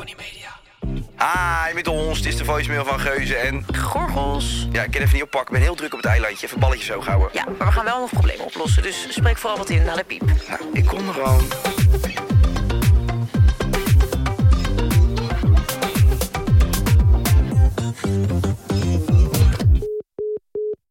[0.00, 0.58] Tony Media.
[1.18, 2.18] Hi, met ons.
[2.18, 3.64] Het is de voicemail van Geuze en...
[3.76, 4.66] Gorgels.
[4.72, 5.54] Ja, ik kan even niet oppakken.
[5.54, 6.46] Ik ben heel druk op het eilandje.
[6.46, 7.28] Even balletjes zo houden.
[7.32, 8.82] Ja, maar we gaan wel nog problemen oplossen.
[8.82, 10.22] Dus spreek vooral wat in naar de piep.
[10.48, 11.42] Nou, ik kom er gewoon.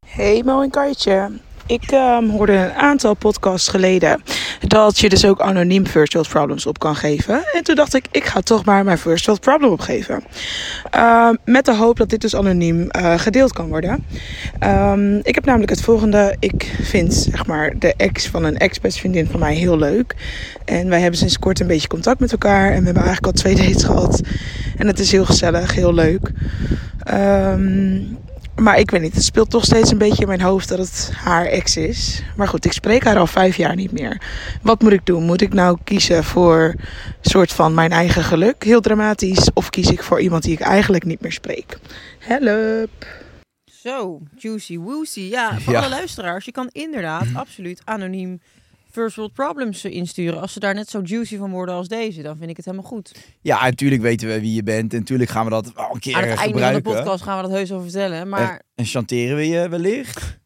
[0.05, 1.39] Hey Mo en Kaitje.
[1.65, 4.23] Ik ehm, hoorde een aantal podcasts geleden
[4.67, 7.43] dat je dus ook anoniem first world problems op kan geven.
[7.53, 10.23] En toen dacht ik, ik ga toch maar mijn first world problem opgeven.
[10.89, 14.05] Ehm, met de hoop dat dit dus anoniem eh, gedeeld kan worden.
[14.59, 16.35] Ehm, ik heb namelijk het volgende.
[16.39, 20.15] Ik vind zeg maar de ex van een ex-best vriendin van mij heel leuk.
[20.65, 22.71] En wij hebben sinds kort een beetje contact met elkaar.
[22.71, 24.21] En we hebben eigenlijk al twee dates gehad.
[24.77, 26.31] En het is heel gezellig, heel leuk.
[27.03, 28.17] Ehm
[28.59, 31.11] maar ik weet niet, het speelt toch steeds een beetje in mijn hoofd dat het
[31.15, 32.21] haar ex is.
[32.35, 34.21] Maar goed, ik spreek haar al vijf jaar niet meer.
[34.61, 35.23] Wat moet ik doen?
[35.23, 36.61] Moet ik nou kiezen voor
[37.21, 39.49] een soort van mijn eigen geluk, heel dramatisch?
[39.53, 41.77] Of kies ik voor iemand die ik eigenlijk niet meer spreek?
[42.19, 42.89] Help!
[43.65, 45.19] Zo, juicy woozy.
[45.21, 45.79] Ja, voor Ja.
[45.79, 48.39] alle luisteraars, je kan inderdaad absoluut anoniem
[48.99, 50.41] first world problems insturen.
[50.41, 52.87] Als ze daar net zo juicy van worden als deze, dan vind ik het helemaal
[52.89, 53.11] goed.
[53.41, 54.93] Ja, natuurlijk weten we wie je bent.
[54.93, 57.35] En natuurlijk gaan we dat wel een keer Aan het einde van de podcast gaan
[57.37, 58.29] we dat heus wel vertellen.
[58.29, 60.37] Maar En, en chanteren we je wellicht?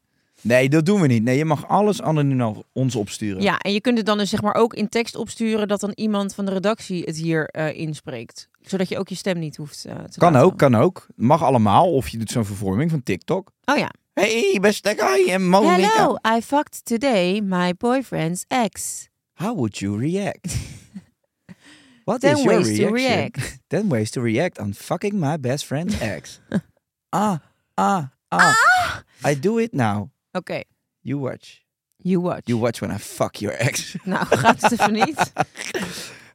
[0.42, 1.24] Nee, dat doen we niet.
[1.24, 3.42] Nee, je mag alles anoniem naar ons opsturen.
[3.42, 5.92] ja, en je kunt het dan dus zeg maar ook in tekst opsturen dat dan
[5.96, 8.50] iemand van de redactie het hier eh, inspreekt.
[8.62, 10.48] Zodat je ook je stem niet hoeft eh, te Kan laten.
[10.48, 11.08] ook, kan ook.
[11.16, 11.92] Mag allemaal.
[11.94, 13.52] Of je doet zo'n vervorming van TikTok.
[13.66, 13.92] Oh ja.
[14.16, 15.30] Hey, beste guy.
[15.32, 19.10] En Mo Hello, I fucked today my boyfriend's ex.
[19.34, 20.58] How would you react?
[22.06, 22.94] What Ten is your ways to reaction?
[22.94, 23.60] react.
[23.70, 26.40] Ten ways to react on fucking my best friend's ex.
[27.14, 27.40] ah,
[27.78, 30.10] ah, ah, I do it now.
[30.36, 30.64] Oké,
[31.04, 31.64] You watch.
[32.04, 32.44] you watch.
[32.48, 33.96] You watch when I fuck your ex.
[34.06, 35.32] Nou, gaat het even niet?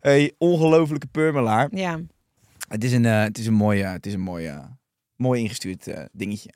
[0.00, 1.68] hey, ongelofelijke purmelaar.
[1.70, 2.00] Ja.
[2.68, 4.64] Het is een, eh, het is een mooi, eh, het is een mooi, eh,
[5.16, 6.50] mooi ingestuurd eh, dingetje.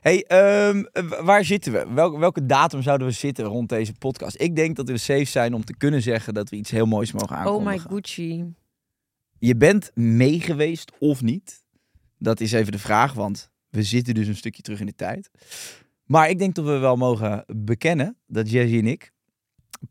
[0.00, 0.82] Hey, ehm,
[1.24, 1.86] waar zitten we?
[1.94, 4.40] Welke, welke datum zouden we zitten rond deze podcast?
[4.40, 7.12] Ik denk dat we safe zijn om te kunnen zeggen dat we iets heel moois
[7.12, 7.90] mogen Oh aankondigen.
[7.90, 8.54] my Gucci.
[9.38, 11.64] Je bent mee geweest of niet?
[12.18, 15.30] Dat is even de vraag, want we zitten dus een stukje terug in de tijd.
[16.04, 19.12] Maar ik denk dat we wel mogen bekennen dat Jazzy en ik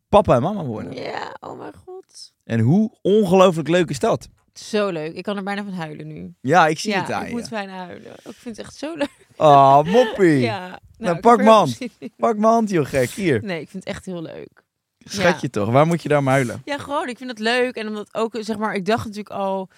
[0.09, 0.93] papa en mama worden.
[0.93, 2.33] Ja, oh mijn god.
[2.43, 4.29] En hoe ongelooflijk leuk is dat?
[4.59, 5.13] Zo leuk.
[5.13, 6.33] Ik kan er bijna van huilen nu.
[6.41, 7.33] Ja, ik zie ja, het aan ik je.
[7.33, 8.11] moet bijna huilen.
[8.11, 9.27] Ik vind het echt zo leuk.
[9.37, 10.39] Ah, moppie.
[10.39, 10.79] Ja.
[10.97, 11.91] Nou, heb pak in.
[12.17, 13.09] Pak mijn hand, joh, gek.
[13.09, 13.43] Hier.
[13.43, 14.63] Nee, ik vind het echt heel leuk.
[14.97, 16.61] Schatje toch, waar moet je daar huilen?
[16.65, 17.07] Ja, gewoon.
[17.09, 17.75] Ik vind het leuk.
[17.75, 19.69] En omdat ook, zeg maar, ik dacht natuurlijk al...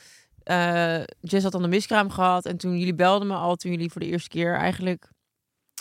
[0.44, 2.46] eh Jess had dan de miskraam gehad.
[2.46, 5.09] En toen jullie belden me al, toen jullie voor de eerste keer eigenlijk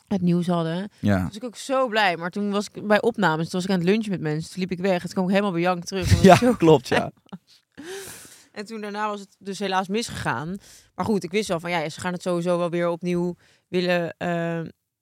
[0.09, 0.91] het nieuws hadden.
[0.99, 1.25] Ja.
[1.25, 2.16] was ik ook zo blij.
[2.16, 4.50] Maar toen was ik bij opnames, toen was ik aan het lunchen met mensen.
[4.50, 5.00] Toen liep ik weg.
[5.00, 6.09] Toen kwam ik helemaal bejankt terug.
[6.09, 7.10] omdat Ja, zo klopt, ja.
[8.60, 10.56] En toen daarna was het dus helaas misgegaan.
[10.94, 13.37] Maar goed, ik wist wel van ja, ze gaan het sowieso wel weer opnieuw
[13.69, 14.60] willen eh,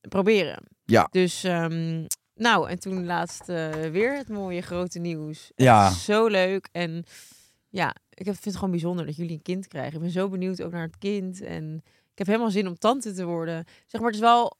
[0.08, 0.62] proberen.
[0.84, 1.08] Ja.
[1.10, 2.04] Dus ehm,
[2.34, 5.50] nou, en toen laatst eh, weer het mooie grote nieuws.
[5.54, 5.90] Ja.
[5.90, 6.69] Zo leuk.
[6.72, 7.05] En
[7.69, 9.94] ja, ik vind het gewoon bijzonder dat jullie een kind krijgen.
[9.94, 11.40] Ik ben zo benieuwd ook naar het kind.
[11.43, 11.82] En
[12.12, 13.64] ik heb helemaal zin om tante te worden.
[13.87, 14.56] Zeg maar, het is wel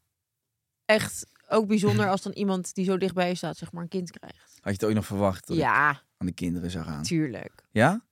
[0.84, 4.58] echt ook bijzonder als dan iemand die zo dichtbij staat, zeg maar, een kind krijgt.
[4.60, 7.02] Had je het ook nog verwacht Ja, aan de kinderen zou gaan?
[7.02, 7.52] tuurlijk.
[7.70, 8.06] Ja?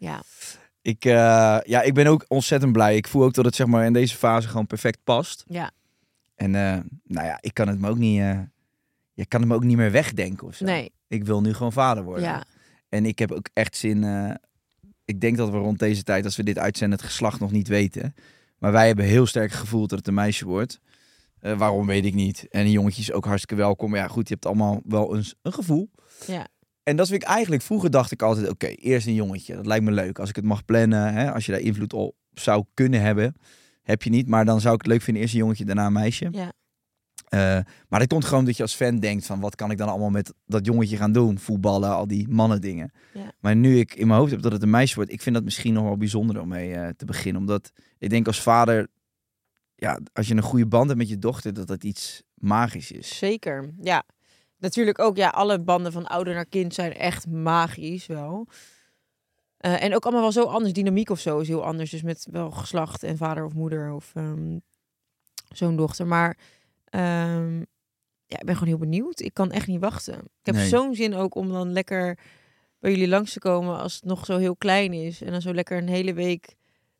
[0.00, 0.22] Ja.
[0.82, 2.96] Ik, eh, ja, ik ben ook ontzettend blij.
[2.96, 5.44] Ik voel ook dat het zeg maar, in deze fase gewoon perfect past.
[5.48, 5.70] Ja.
[6.34, 8.40] En eh, nou ja, ik kan het me ook niet, eh,
[9.12, 10.64] je kan het me ook niet meer wegdenken of zo.
[10.64, 10.92] Nee.
[11.08, 12.24] Ik wil nu gewoon vader worden.
[12.24, 12.44] Ja.
[12.88, 14.04] En ik heb ook echt zin.
[15.04, 17.68] ik denk dat we rond deze tijd, als we dit uitzenden, het geslacht nog niet
[17.68, 18.14] weten.
[18.58, 20.80] Maar wij hebben heel sterk gevoeld dat het een meisje wordt.
[21.40, 22.46] Waarom weet ik niet.
[22.50, 23.90] En een jongetje is ook hartstikke welkom.
[23.90, 25.90] Maar ja, goed, je hebt allemaal wel een, een gevoel.
[26.26, 26.46] Ja.
[26.90, 29.54] En dat vind ik eigenlijk, vroeger dacht ik altijd, oké, eerst een jongetje.
[29.54, 30.18] Dat lijkt me leuk.
[30.18, 33.34] Als ik het mag plannen, hè, als je daar invloed op zou kunnen hebben.
[33.82, 35.92] Heb je niet, maar dan zou ik het leuk vinden, eerst een jongetje, daarna een
[35.92, 36.28] meisje.
[36.30, 36.52] Ja.
[37.28, 39.88] Eh, maar dat komt gewoon dat je als fan denkt van, wat kan ik dan
[39.88, 41.38] allemaal met dat jongetje gaan doen?
[41.38, 42.92] Voetballen, al die mannen dingen.
[43.14, 43.32] Ja.
[43.40, 45.44] Maar nu ik in mijn hoofd heb dat het een meisje wordt, ik vind dat
[45.44, 47.40] misschien nog wel bijzonder om mee eh, te beginnen.
[47.40, 48.88] Omdat ik denk als vader,
[49.74, 53.18] ja, als je een goede band hebt met je dochter, dat dat iets magisch is.
[53.18, 54.04] Zeker, ja.
[54.60, 58.46] Natuurlijk ook, ja, alle banden van ouder naar kind zijn echt magisch wel.
[59.56, 60.72] Eh, en ook allemaal wel zo anders.
[60.72, 61.90] Dynamiek of zo is heel anders.
[61.90, 64.58] Dus met wel geslacht en vader of moeder of ehm,
[65.54, 66.06] zo'n dochter.
[66.06, 66.36] Maar
[66.84, 67.58] ehm,
[68.26, 69.20] ja, ik ben gewoon heel benieuwd.
[69.20, 70.14] Ik kan echt niet wachten.
[70.14, 70.68] Ik heb Nee.
[70.68, 72.18] zo'n zin ook om dan lekker
[72.78, 75.22] bij jullie langs te komen als het nog zo heel klein is.
[75.22, 76.54] En dan zo lekker een hele week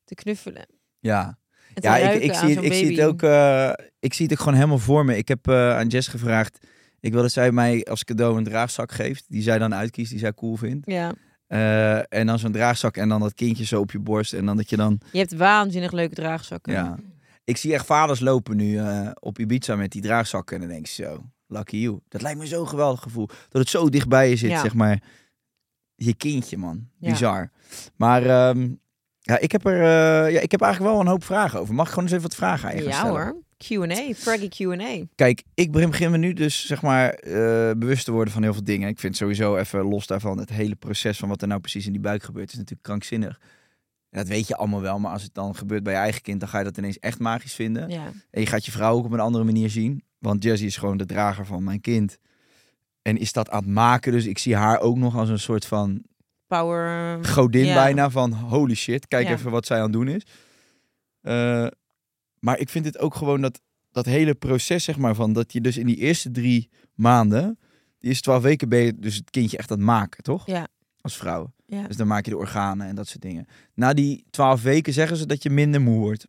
[0.05, 0.67] te knuffelen.
[0.99, 1.39] Ja,
[1.75, 3.23] ja ik, ik, zie, het, ik zie het ook.
[3.23, 5.17] eh, ik zie het ook gewoon helemaal voor me.
[5.17, 6.67] Ik heb eh, aan Jess gevraagd.
[7.01, 9.25] Ik wil dat zij mij als cadeau een draagzak geeft.
[9.29, 10.87] Die zij dan uitkiest, die zij cool vindt.
[10.91, 11.13] Ja,
[11.47, 14.33] Eh, en dan zo'n draagzak en dan dat kindje zo op je borst.
[14.33, 15.01] En dan dat je dan.
[15.13, 16.73] je hebt waanzinnig leuke draagzakken.
[16.73, 16.97] Ja.
[17.45, 20.55] Ik zie echt vaders lopen nu eh, op Ibiza met die draagzakken.
[20.55, 21.99] En dan denk je zo, lucky you.
[22.09, 23.27] Dat lijkt me zo'n geweldig gevoel.
[23.27, 24.61] Dat het zo dichtbij je zit, Ja.
[24.61, 25.03] zeg maar.
[25.95, 26.89] Je kindje, man.
[26.99, 27.11] Ja.
[27.11, 27.51] Bizar.
[27.97, 28.69] Maar ehm,
[29.19, 31.75] ja, ik heb er uh, ja, ik heb eigenlijk wel een hoop vragen over.
[31.75, 33.23] Mag ik gewoon eens even wat vragen aan je gaan Ja stellen?
[33.23, 33.37] hoor.
[33.67, 35.05] Q&A, Fraggy Q&A.
[35.15, 37.33] Kijk, ik begin me nu dus zeg maar uh,
[37.77, 38.89] bewust te worden van heel veel dingen.
[38.89, 41.93] Ik vind sowieso even los daarvan het hele proces van wat er nou precies in
[41.93, 43.41] die buik gebeurt is natuurlijk krankzinnig.
[44.11, 46.49] Dat weet je allemaal wel, maar als het dan gebeurt bij je eigen kind, dan
[46.49, 47.89] ga je dat ineens echt magisch vinden.
[47.89, 48.13] Ja.
[48.31, 50.97] En je gaat je vrouw ook op een andere manier zien, want Jessie is gewoon
[50.97, 52.19] de drager van mijn kind.
[53.03, 55.67] En is dat aan het maken, dus ik zie haar ook nog als een soort
[55.67, 56.03] van
[56.47, 57.25] Power.
[57.25, 57.75] godin ja.
[57.75, 59.33] bijna van holy shit, kijk Ja.
[59.33, 60.23] even wat zij aan het doen is.
[61.23, 61.67] Uh,
[62.41, 63.61] maar ik vind het ook gewoon dat,
[63.93, 67.59] dat hele proces, zeg maar, van dat je dus in die eerste drie maanden,
[67.99, 70.47] die eerste twaalf weken ben je dus het kindje echt aan het maken, toch?
[70.47, 70.69] Ja.
[71.01, 71.53] Als vrouw.
[71.67, 71.87] Ja.
[71.87, 73.47] Dus dan maak je de organen en dat soort dingen.
[73.75, 76.27] Na die twaalf weken zeggen ze dat je minder moe wordt.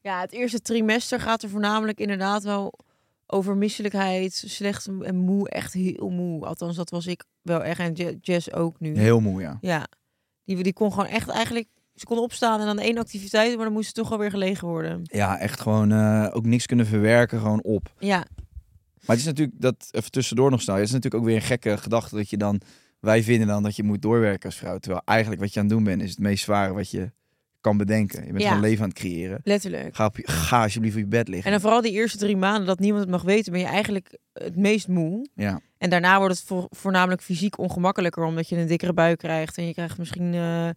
[0.00, 2.78] Ja, het eerste trimester gaat er voornamelijk inderdaad wel
[3.26, 6.46] over misselijkheid, slecht en moe, echt heel moe.
[6.46, 8.98] Althans, dat was ik wel echt en Je- Jess ook nu.
[8.98, 9.58] Heel moe, ja.
[9.60, 9.86] Ja,
[10.44, 13.72] die, die kon gewoon echt eigenlijk, ze kon opstaan en dan één activiteit, maar dan
[13.74, 15.00] moest ze toch alweer gelegen worden.
[15.02, 17.92] Ja, echt gewoon uh, ook niks kunnen verwerken, gewoon op.
[17.98, 21.36] Ja, Maar het is natuurlijk, dat even tussendoor nog snel, het is natuurlijk ook weer
[21.38, 22.60] een gekke gedachte dat je dan,
[23.00, 24.78] wij vinden dan dat je moet doorwerken als vrouw.
[24.78, 27.10] Terwijl eigenlijk wat je aan het doen bent is het meest zware wat je
[27.60, 28.20] kan bedenken.
[28.26, 28.48] Je bent Ja.
[28.48, 29.40] gewoon leven aan het creëren.
[29.44, 29.94] letterlijk.
[29.96, 31.44] Ga, op ga alsjeblieft op je bed liggen.
[31.46, 34.18] En dan vooral die eerste drie maanden dat niemand het mag weten, ben je eigenlijk
[34.32, 35.26] het meest moe.
[35.34, 35.60] Ja.
[35.78, 39.58] En daarna wordt het vo- voornamelijk fysiek ongemakkelijker, omdat je een dikkere buik krijgt.
[39.58, 40.68] En je krijgt misschien eh,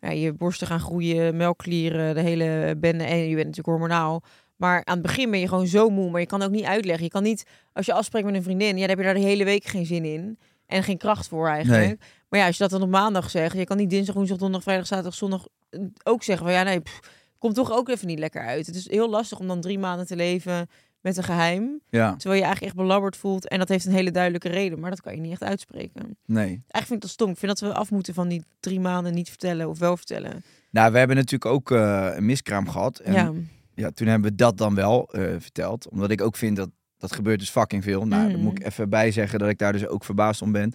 [0.00, 3.04] ja, je borsten gaan groeien, melkklieren, de hele bende.
[3.04, 4.22] En je bent natuurlijk hormonaal.
[4.56, 7.04] Maar aan het begin ben je gewoon zo moe, maar je kan ook niet uitleggen.
[7.04, 9.20] Je kan niet, als je afspreekt met een vriendin, ja, dan heb je daar de
[9.20, 10.38] hele week geen zin in.
[10.66, 11.86] En geen kracht voor eigenlijk.
[11.86, 11.98] Nee.
[12.28, 14.62] Maar ja, als je dat dan op maandag zegt, je kan niet dinsdag, woensdag, donderdag,
[14.62, 17.00] vrijdag, zaterdag, zondag eh, ook zeggen van ja, nee, pff,
[17.38, 18.66] komt toch ook even niet lekker uit.
[18.66, 20.68] Het is heel lastig om dan drie maanden te leven
[21.00, 21.80] met een geheim.
[21.88, 23.48] ja, Terwijl je eigenlijk echt belabberd voelt.
[23.48, 24.80] En dat heeft een hele duidelijke reden.
[24.80, 26.18] Maar dat kan je niet echt uitspreken.
[26.24, 26.44] nee.
[26.46, 27.30] Eigenlijk vind ik dat stom.
[27.30, 30.44] Ik vind dat we af moeten van die drie maanden niet vertellen of wel vertellen.
[30.70, 32.98] Nou, we hebben natuurlijk ook eh, een miskraam gehad.
[32.98, 33.32] En ja.
[33.74, 35.88] ja, toen hebben we dat dan wel eh, verteld.
[35.88, 38.06] Omdat ik ook vind dat dat gebeurt dus fucking veel.
[38.06, 40.72] Nou, dan moet ik even bij zeggen dat ik daar dus ook verbaasd om ben.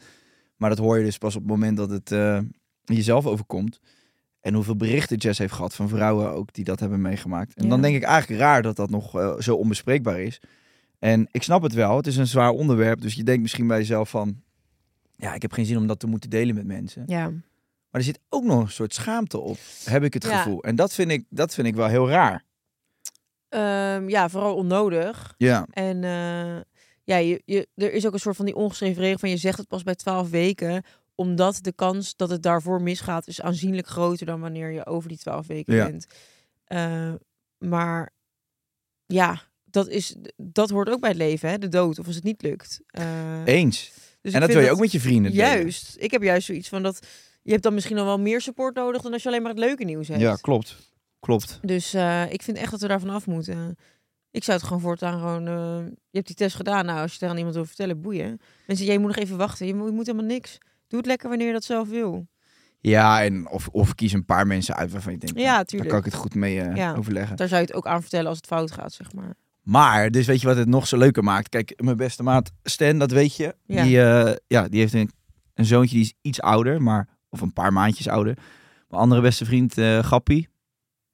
[0.56, 2.40] Maar dat hoor je dus pas op het moment dat het eh,
[2.84, 3.80] jezelf overkomt.
[4.46, 7.54] En hoeveel berichten Jess heeft gehad van vrouwen ook die dat hebben meegemaakt.
[7.56, 7.70] En Ja.
[7.70, 10.42] dan denk ik eigenlijk raar dat dat nog eh, zo onbespreekbaar is.
[11.00, 13.02] En ik snap het wel, het is een zwaar onderwerp.
[13.02, 14.42] Dus je denkt misschien bij jezelf van...
[15.18, 17.04] Ja, ik heb geen zin om dat te moeten delen met mensen.
[17.08, 17.24] ja.
[17.90, 20.38] Maar er zit ook nog een soort schaamte op, heb ik het Ja.
[20.38, 20.64] gevoel.
[20.64, 22.44] En dat vind ik, dat vind ik wel heel raar.
[23.50, 25.34] Ehm, ja, vooral onnodig.
[25.38, 26.62] Ja, En eh,
[27.04, 29.58] ja, je, je, er is ook een soort van die ongeschreven regel van je zegt
[29.58, 30.84] het pas bij 12 weken.
[31.16, 35.18] Omdat de kans dat het daarvoor misgaat is aanzienlijk groter dan wanneer je over die
[35.18, 35.86] 12 weken Ja.
[35.86, 36.06] bent.
[36.64, 37.14] Eh,
[37.58, 38.14] maar
[39.06, 41.58] ja, dat, is, dat hoort ook bij het leven, hè?
[41.58, 42.82] de dood, of als het niet lukt.
[42.88, 43.92] Eh, eens.
[44.22, 45.48] dus en dat wil je ook met je vrienden delen.
[45.48, 45.96] Juist.
[46.00, 47.08] Ik heb juist zoiets van dat
[47.42, 49.60] je hebt dan misschien nog wel meer support nodig dan als je alleen maar het
[49.60, 50.22] leuke nieuws hebt.
[50.22, 50.94] Ja, klopt.
[51.20, 51.60] Klopt.
[51.62, 53.76] Dus eh, ik vind echt dat we daarvan af moeten.
[54.32, 55.44] Ik zou het gewoon voortaan gewoon...
[56.10, 56.86] je hebt die test gedaan.
[56.86, 58.40] Nou, als je het aan iemand wil vertellen, boeien.
[58.68, 59.68] Mensen, jij moet nog even wachten.
[59.68, 60.58] Je moet, je moet helemaal niks.
[60.96, 62.28] Doe het lekker wanneer je dat zelf wil.
[62.80, 65.66] Ja, en of, of kies een paar mensen uit waarvan je denkt, Ja, nou, daar
[65.66, 65.90] tuurlijk.
[65.90, 66.94] kan ik het goed mee eh, Ja.
[66.96, 67.36] overleggen.
[67.36, 69.34] Daar zou je het ook aan vertellen als het fout gaat, zeg maar.
[69.62, 71.50] Maar, dus weet je wat het nog zo leuker maakt?
[71.50, 73.56] Kijk, mijn beste maat Stan, dat weet je.
[73.66, 73.84] Ja.
[73.84, 75.12] Die, eh, ja, die heeft een,
[75.54, 78.34] een zoontje die is iets ouder, maar, of een paar maandjes ouder.
[78.90, 80.50] Mijn andere beste vriend, eh Gappie,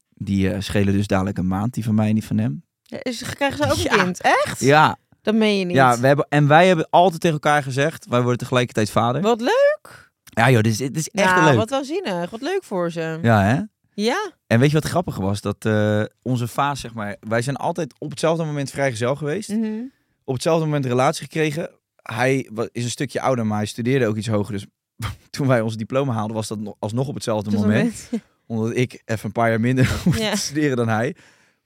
[0.09, 2.63] die eh, schelen dus dadelijk een maand, die van mij en die van hem.
[2.81, 3.93] Ja, is, krijgen ze ook Ja.
[3.93, 4.21] een kind?
[4.21, 4.59] Echt?
[4.59, 5.75] Ja, Dat meen je niet.
[5.75, 9.21] Ja, we hebben, en wij hebben altijd tegen elkaar gezegd, wij worden tegelijkertijd vader.
[9.21, 10.11] Wat leuk.
[10.23, 11.55] Ja joh, dit is, dit is echt nou, leuk.
[11.55, 12.29] wat waanzinnig.
[12.29, 13.19] Wat leuk voor ze.
[13.21, 13.61] Ja hè?
[13.93, 14.31] Ja?
[14.47, 15.41] En weet je wat grappig was?
[15.41, 19.49] Dat eh, onze vaas, zeg maar, wij zijn altijd op hetzelfde moment vrijgezel geweest.
[19.49, 19.71] Mhm.
[20.23, 21.69] Op hetzelfde moment een relatie gekregen.
[22.01, 24.53] Hij is een stukje ouder, maar hij studeerde ook iets hoger.
[24.53, 24.65] Dus
[25.29, 28.09] toen wij ons diploma haalden, was dat nog- alsnog op hetzelfde moment.
[28.47, 30.35] Omdat ik even een paar jaar minder moest Ja.
[30.35, 31.15] studeren dan hij.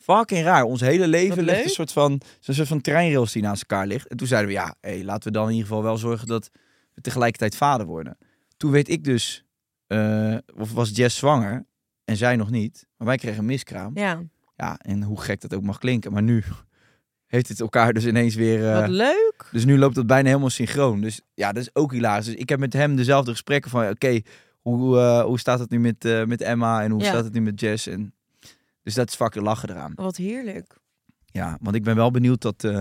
[0.06, 0.64] Fucking raar.
[0.64, 4.08] Ons hele leven ligt een soort van, zo'n soort van treinrails die naast elkaar ligt.
[4.08, 6.50] En toen zeiden we, ja, hey, laten we dan in ieder geval wel zorgen dat
[6.94, 8.18] we tegelijkertijd vader worden.
[8.58, 9.46] Toen weet ik dus,
[9.88, 11.66] eh, of was Jess zwanger
[12.04, 12.88] en zij nog niet.
[12.98, 13.92] Maar wij kregen een miskraam.
[13.98, 14.22] Ja.
[14.56, 16.12] Ja, en hoe gek dat ook mag klinken.
[16.12, 16.44] Maar nu
[17.34, 18.70] heeft het elkaar dus ineens weer...
[18.72, 19.50] eh, Wat leuk.
[19.52, 21.02] dus nu loopt het bijna helemaal synchroon.
[21.02, 22.26] Dus ja, dat is ook hilarisch.
[22.26, 23.90] Dus ik heb met hem dezelfde gesprekken van...
[23.90, 24.22] Oké,
[24.62, 27.08] hoe, eh, hoe staat het nu met, met Emma en hoe Ja.
[27.08, 27.88] staat het nu met Jess?
[27.88, 28.14] En,
[28.86, 29.92] dus dat is fucking lachen eraan.
[29.96, 30.78] Wat heerlijk.
[31.26, 32.64] Ja, want ik ben wel benieuwd dat...
[32.64, 32.80] eh,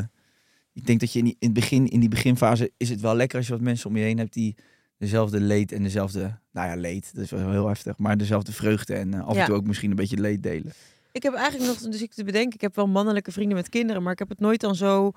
[0.73, 3.14] ik denk dat je in, die, in, het begin, in die beginfase is het wel
[3.16, 4.56] lekker als je wat mensen om je heen hebt die
[4.99, 6.38] dezelfde leed en dezelfde...
[6.52, 7.99] Nou ja, leed, dat is wel heel heftig.
[7.99, 9.40] Maar dezelfde vreugde en eh, af Ja.
[9.40, 10.73] en toe ook misschien een beetje leed delen.
[11.12, 14.02] Ik heb eigenlijk nog, dus ik te bedenken, ik heb wel mannelijke vrienden met kinderen,
[14.02, 15.11] maar ik heb het nooit dan zo,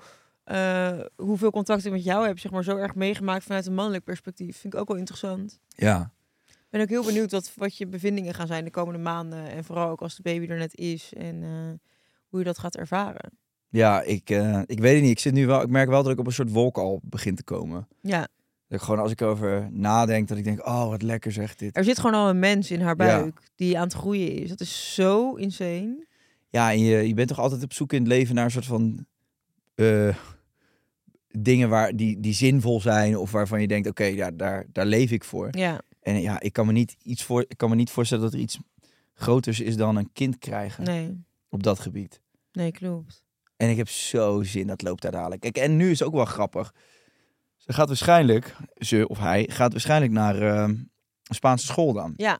[0.44, 4.04] eh, hoeveel contact ik met jou heb, zeg maar, zo erg meegemaakt vanuit een mannelijk
[4.04, 4.56] perspectief.
[4.58, 5.58] Vind ik ook wel interessant.
[5.68, 6.12] Ja,
[6.70, 9.50] ben ook heel benieuwd wat, wat je bevindingen gaan zijn de komende maanden.
[9.50, 11.50] En vooral ook als de baby er net is en eh,
[12.28, 13.30] hoe je dat gaat ervaren.
[13.68, 15.10] ja ik, eh, ik weet het niet.
[15.10, 17.34] Ik, zit nu wel, ik merk wel dat ik op een soort wolk al begin
[17.34, 17.88] te komen.
[18.00, 18.20] Ja,
[18.68, 21.76] Dat ik gewoon als ik over nadenk, dat ik denk, oh wat lekker zegt dit.
[21.76, 23.20] er zit gewoon al een mens in haar Ja.
[23.20, 24.48] buik die aan het groeien is.
[24.48, 26.06] Dat is zo insane.
[26.50, 28.64] Ja, en je, je bent toch altijd op zoek in het leven naar een soort
[28.66, 29.06] van
[29.74, 30.16] eh,
[31.28, 35.10] dingen waar, die, die zinvol zijn of waarvan je denkt, oké, ja, daar, daar leef
[35.10, 35.48] ik voor.
[35.50, 38.32] Ja, En ja, ik kan me niet iets voor, ik kan me niet voorstellen dat
[38.32, 38.58] er iets
[39.14, 42.20] groters is dan een kind krijgen nee, op dat gebied.
[42.52, 43.24] nee, klopt.
[43.56, 45.40] En ik heb zo zin, dat loopt daar dadelijk.
[45.40, 46.74] Kijk, en nu is het ook wel grappig.
[47.56, 50.90] Ze gaat waarschijnlijk, ze of hij, gaat waarschijnlijk naar eh, een
[51.22, 52.12] Spaanse school dan.
[52.16, 52.38] Ja.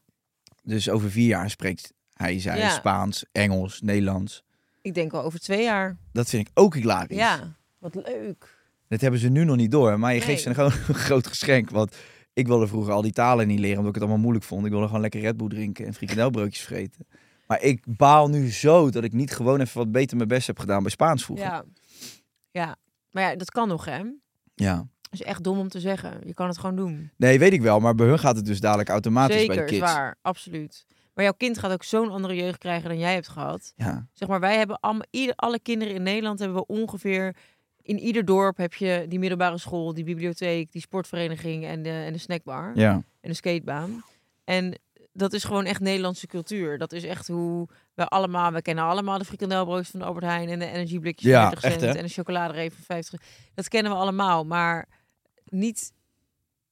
[0.62, 2.70] Dus over vier jaar spreekt hij, zij Ja.
[2.70, 4.42] Spaans, Engels, Nederlands.
[4.82, 5.96] Ik denk wel over twee jaar.
[6.12, 7.16] Dat vind ik ook hilarisch.
[7.16, 8.56] Ja, wat leuk.
[8.88, 9.98] Dat hebben ze nu nog niet door.
[9.98, 10.54] Maar je geeft ze Nee.
[10.56, 11.70] gewoon een groot geschenk.
[11.70, 11.96] Want
[12.38, 14.64] ik wilde vroeger al die talen niet leren, omdat ik het allemaal moeilijk vond.
[14.64, 17.06] Ik wilde gewoon lekker Red Bull drinken en frikandelbroodjes vreten.
[17.46, 20.58] Maar ik baal nu zo dat ik niet gewoon even wat beter mijn best heb
[20.58, 21.46] gedaan bij Spaans vroeger.
[21.46, 21.64] Ja.
[22.50, 22.76] ja,
[23.10, 24.02] maar ja, dat kan nog, hè?
[24.54, 24.86] ja.
[25.10, 26.20] Dat is echt dom om te zeggen.
[26.24, 27.10] Je kan het gewoon doen.
[27.16, 27.80] Nee, weet ik wel.
[27.80, 29.92] Maar bij hun gaat het dus dadelijk automatisch Zeker, bij de kids.
[29.92, 30.16] waar.
[30.22, 30.86] Absoluut.
[31.14, 33.72] Maar jouw kind gaat ook zo'n andere jeugd krijgen dan jij hebt gehad.
[33.76, 34.06] Ja.
[34.12, 37.36] Zeg maar, wij hebben allemaal, ieder, alle kinderen in Nederland hebben we ongeveer...
[37.88, 42.12] In ieder dorp heb je die middelbare school, die bibliotheek, die sportvereniging en de, en
[42.12, 42.72] de snackbar.
[42.74, 42.92] ja.
[43.20, 44.04] en de skatebaan.
[44.44, 44.78] En
[45.12, 46.78] dat is gewoon echt Nederlandse cultuur.
[46.78, 50.48] Dat is echt hoe we allemaal, we kennen allemaal de frikandelbroodjes van de Albert Heijn
[50.48, 53.20] en de energieblikjes Ja, van 30 echt, cent en de chocoladereep van 50.
[53.54, 54.88] Dat kennen we allemaal, maar
[55.44, 55.92] niet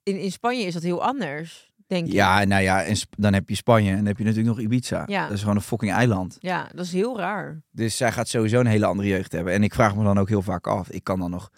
[0.03, 2.13] in, in Spanje is dat heel anders, denk ik.
[2.13, 5.03] Ja, nou ja, en dan heb je Spanje en dan heb je natuurlijk nog Ibiza.
[5.07, 5.23] Ja.
[5.23, 6.37] Dat is gewoon een fucking eiland.
[6.41, 7.63] Ja, dat is heel raar.
[7.71, 9.53] Dus zij gaat sowieso een hele andere jeugd hebben.
[9.53, 10.91] En ik vraag me dan ook heel vaak af.
[10.91, 11.51] Ik kan dan nog,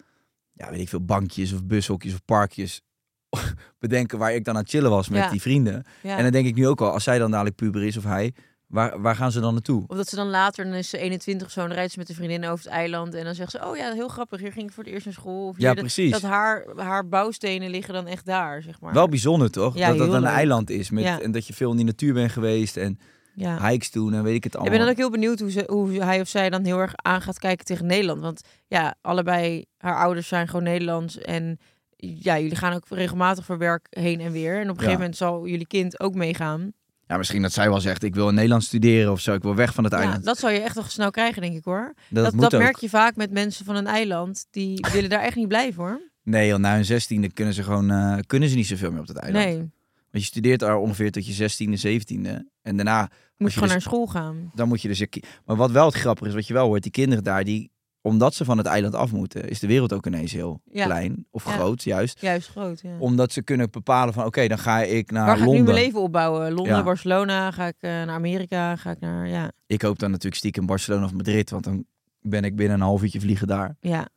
[0.51, 2.81] ja, weet ik veel, bankjes of bushokjes of parkjes
[3.79, 5.29] bedenken waar ik dan aan het chillen was met Ja.
[5.29, 5.83] die vrienden.
[6.01, 6.17] Ja.
[6.17, 8.33] En dan denk ik nu ook al, als zij dan dadelijk puber is of hij,
[8.69, 9.83] waar, waar gaan ze dan naartoe?
[9.87, 12.09] Of dat ze dan later, dan is ze 21 zo, en dan rijdt ze met
[12.09, 13.13] een vriendin over het eiland.
[13.13, 15.13] En dan zegt ze, oh ja, heel grappig, hier ging ik voor het eerst naar
[15.13, 15.47] school.
[15.47, 16.11] Of Ja, de- precies.
[16.11, 18.93] Dat haar, haar bouwstenen liggen dan echt daar, zeg maar.
[18.93, 19.77] Wel bijzonder toch?
[19.77, 20.89] Ja, dat dat een eiland is.
[20.89, 21.21] Met, Ja.
[21.21, 22.99] En dat je veel in die natuur bent geweest en
[23.35, 23.67] ja.
[23.69, 24.77] hikes doen en weet ik het Ik allemaal.
[24.77, 27.21] ben dan ook heel benieuwd hoe, ze, hoe hij of zij dan heel erg aan
[27.21, 28.21] gaat kijken tegen Nederland.
[28.21, 31.17] Want ja, allebei haar ouders zijn gewoon Nederlands.
[31.17, 31.59] En
[31.95, 34.53] ja, jullie gaan ook regelmatig voor werk heen en weer.
[34.55, 34.97] En op een gegeven Ja.
[34.97, 36.71] moment zal jullie kind ook meegaan.
[37.09, 39.33] Ja, misschien dat zij wel zegt, ik wil in Nederland studeren of zo.
[39.33, 40.23] Ik wil weg van het Ja, eiland.
[40.23, 41.93] dat zou je echt nog snel krijgen, denk ik hoor.
[42.09, 44.45] dat Dat, merk je vaak met mensen van een eiland.
[44.51, 46.01] Die willen daar echt niet blijven hoor.
[46.23, 49.07] Nee, joh, na hun zestiende kunnen ze gewoon eh, kunnen ze niet zoveel meer op
[49.07, 49.45] dat eiland.
[49.45, 49.69] Nee, Want
[50.11, 52.47] je studeert daar ongeveer tot je zestiende, zeventiende.
[52.61, 54.51] En daarna, moet je je gewoon dus- naar school gaan.
[54.55, 55.05] dan moet je dus...
[55.45, 58.33] Maar wat wel het grappige is, wat je wel hoort, die kinderen daar, die, omdat
[58.33, 60.85] ze van het eiland af moeten, is de wereld ook ineens heel Ja.
[60.85, 61.25] klein.
[61.31, 61.51] Of Ja.
[61.51, 62.21] groot, juist.
[62.21, 62.97] Juist groot, ja.
[62.99, 65.73] Omdat ze kunnen bepalen van, oké, dan ga ik naar Waar ga ik nu Londen.
[65.73, 66.51] mijn leven opbouwen?
[66.51, 66.83] Londen.
[66.83, 69.27] Barcelona, ga ik eh, naar Amerika, ga ik naar...
[69.27, 71.85] Ja, Ik hoop dan natuurlijk stiekem Barcelona of Madrid, want dan
[72.21, 73.75] ben ik binnen een half uurtje vliegen daar.
[73.79, 74.07] ja.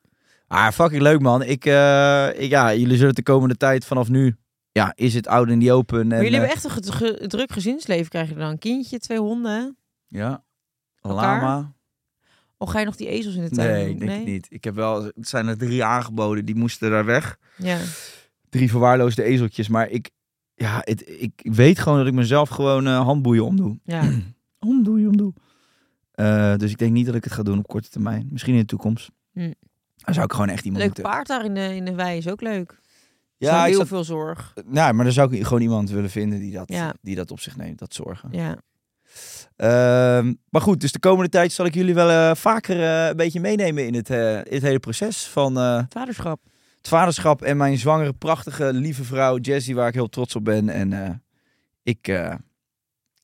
[0.46, 1.42] Ah, fucking leuk man.
[1.42, 4.36] Ik, eh, ik- ja, jullie zullen de komende tijd vanaf nu,
[4.72, 6.00] ja, is het oud en die open.
[6.00, 8.50] En, Maar jullie eh, hebben echt een ge- ge- druk gezinsleven, krijg je dan.
[8.50, 9.76] Een kindje, twee honden?
[10.08, 10.44] Ja,
[11.00, 11.40] Elkaar?
[11.40, 11.72] lama.
[12.62, 13.92] Of ga je nog die ezels in de tuin Nee, doen?
[13.92, 14.46] ik denk het niet.
[14.50, 17.36] Ik heb wel, het zijn er drie aangeboden, die moesten daar weg.
[17.56, 17.78] Ja.
[18.48, 20.10] Drie verwaarloosde ezeltjes, maar ik,
[20.54, 23.78] ja, het, ik weet gewoon dat ik mezelf gewoon eh, handboeien omdoe.
[23.84, 24.10] ja.
[24.60, 25.32] Omdoe, omdoe.
[26.12, 28.28] Eh, dus ik denk niet dat ik het ga doen op korte termijn.
[28.30, 29.10] Misschien in de toekomst.
[29.32, 29.52] Hm.
[29.96, 31.12] Dan zou ik gewoon echt iemand Leuk moeten...
[31.12, 32.80] paard daar in de, in de wei is ook leuk.
[33.36, 34.52] Ja, heel zat- veel zorg.
[34.66, 36.94] Nou, maar dan zou ik gewoon iemand willen vinden die dat, Ja.
[37.00, 38.28] die dat op zich neemt, dat zorgen.
[38.32, 38.56] Ja.
[39.56, 43.16] Ehm, maar goed, dus de komende tijd zal ik jullie wel eh, vaker eh, een
[43.16, 46.40] beetje meenemen in het, eh, in het hele proces van eh, Vaderschap.
[46.78, 50.68] het vaderschap en mijn zwangere, prachtige, lieve vrouw Jessie, waar ik heel trots op ben.
[50.68, 51.22] En
[51.82, 52.02] ik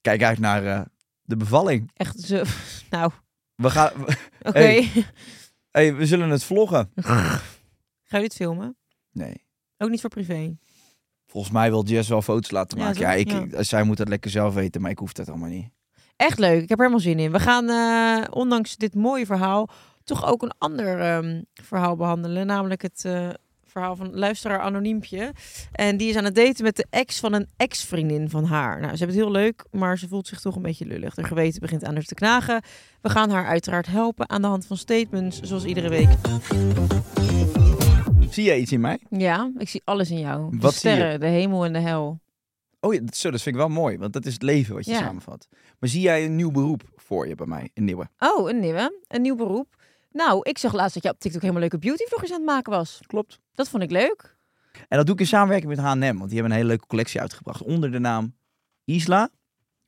[0.00, 0.87] kijk uit naar
[1.23, 1.90] de bevalling.
[1.95, 2.42] Echt zo.
[2.90, 3.11] Nou,
[3.54, 3.92] We, gaan,
[4.49, 4.59] oké.
[4.59, 4.90] Hey.
[5.71, 6.90] hey, we zullen het vloggen.
[6.95, 8.76] Ga je dit filmen?
[9.12, 9.45] Nee.
[9.78, 10.57] Ook niet voor privé.
[11.26, 12.95] Volgens mij wil Jess wel foto's laten maken.
[12.95, 13.02] toch?
[13.02, 13.40] Ja, ik, Ja.
[13.40, 15.68] ik- zij moet dat lekker zelf weten, maar ik hoef dat allemaal niet.
[16.18, 16.62] Echt leuk.
[16.62, 17.32] Ik heb er helemaal zin in.
[17.32, 19.68] We gaan, eh, ondanks dit mooie verhaal,
[20.04, 22.46] toch ook een ander ehm, verhaal behandelen.
[22.46, 23.28] Namelijk het eh,
[23.64, 25.32] verhaal van luisteraar Anoniempje.
[25.72, 28.80] En die is aan het daten met de ex van een ex-vriendin van haar.
[28.80, 31.16] Nou, ze hebben het heel leuk, maar ze voelt zich toch een beetje lullig.
[31.16, 32.62] Haar geweten begint aan haar te knagen.
[33.00, 36.08] We gaan haar uiteraard helpen aan de hand van statements, zoals iedere week.
[38.30, 38.98] Zie jij iets in mij?
[39.10, 40.50] Ja, ik zie alles in jou.
[40.50, 40.96] De Wat zie je?
[40.96, 42.18] sterren, de hemel en de hel.
[42.80, 44.85] Oh ja, dat, zo, dat vind ik wel mooi, want dat is het leven wat
[44.85, 44.99] je Ja.
[44.99, 45.49] samenvat.
[45.78, 48.08] Maar zie jij een nieuw beroep voor je bij mij, een nieuwe?
[48.18, 49.00] Oh, een nieuwe.
[49.06, 49.76] Een nieuw beroep.
[50.12, 53.00] Nou, ik zag laatst dat je op TikTok helemaal leuke beautyvloggers aan het maken was.
[53.06, 53.40] Klopt.
[53.54, 54.37] Dat vond ik leuk.
[54.88, 57.20] En dat doe ik in samenwerking met H&M, want die hebben een hele leuke collectie
[57.20, 58.35] uitgebracht onder de naam
[58.85, 59.30] Isla.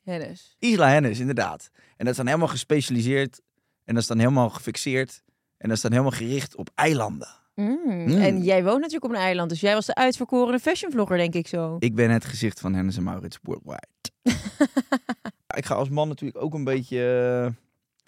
[0.03, 0.57] Hennis.
[0.59, 1.71] Isla Hennis, inderdaad.
[1.75, 3.41] En dat is dan helemaal gespecialiseerd
[3.85, 5.23] en dat is dan helemaal gefixeerd
[5.57, 7.29] en dat is dan helemaal gericht op eilanden.
[7.61, 7.79] Mm.
[7.85, 8.09] Mm.
[8.21, 11.47] En jij woont natuurlijk op een eiland, dus jij was de uitverkorene fashionvlogger, denk ik
[11.47, 11.77] zo.
[11.79, 13.87] Ik ben het gezicht van Hennis en Maurits Worldwide.
[15.61, 16.99] ik ga als man natuurlijk ook een beetje
[17.47, 17.53] eh,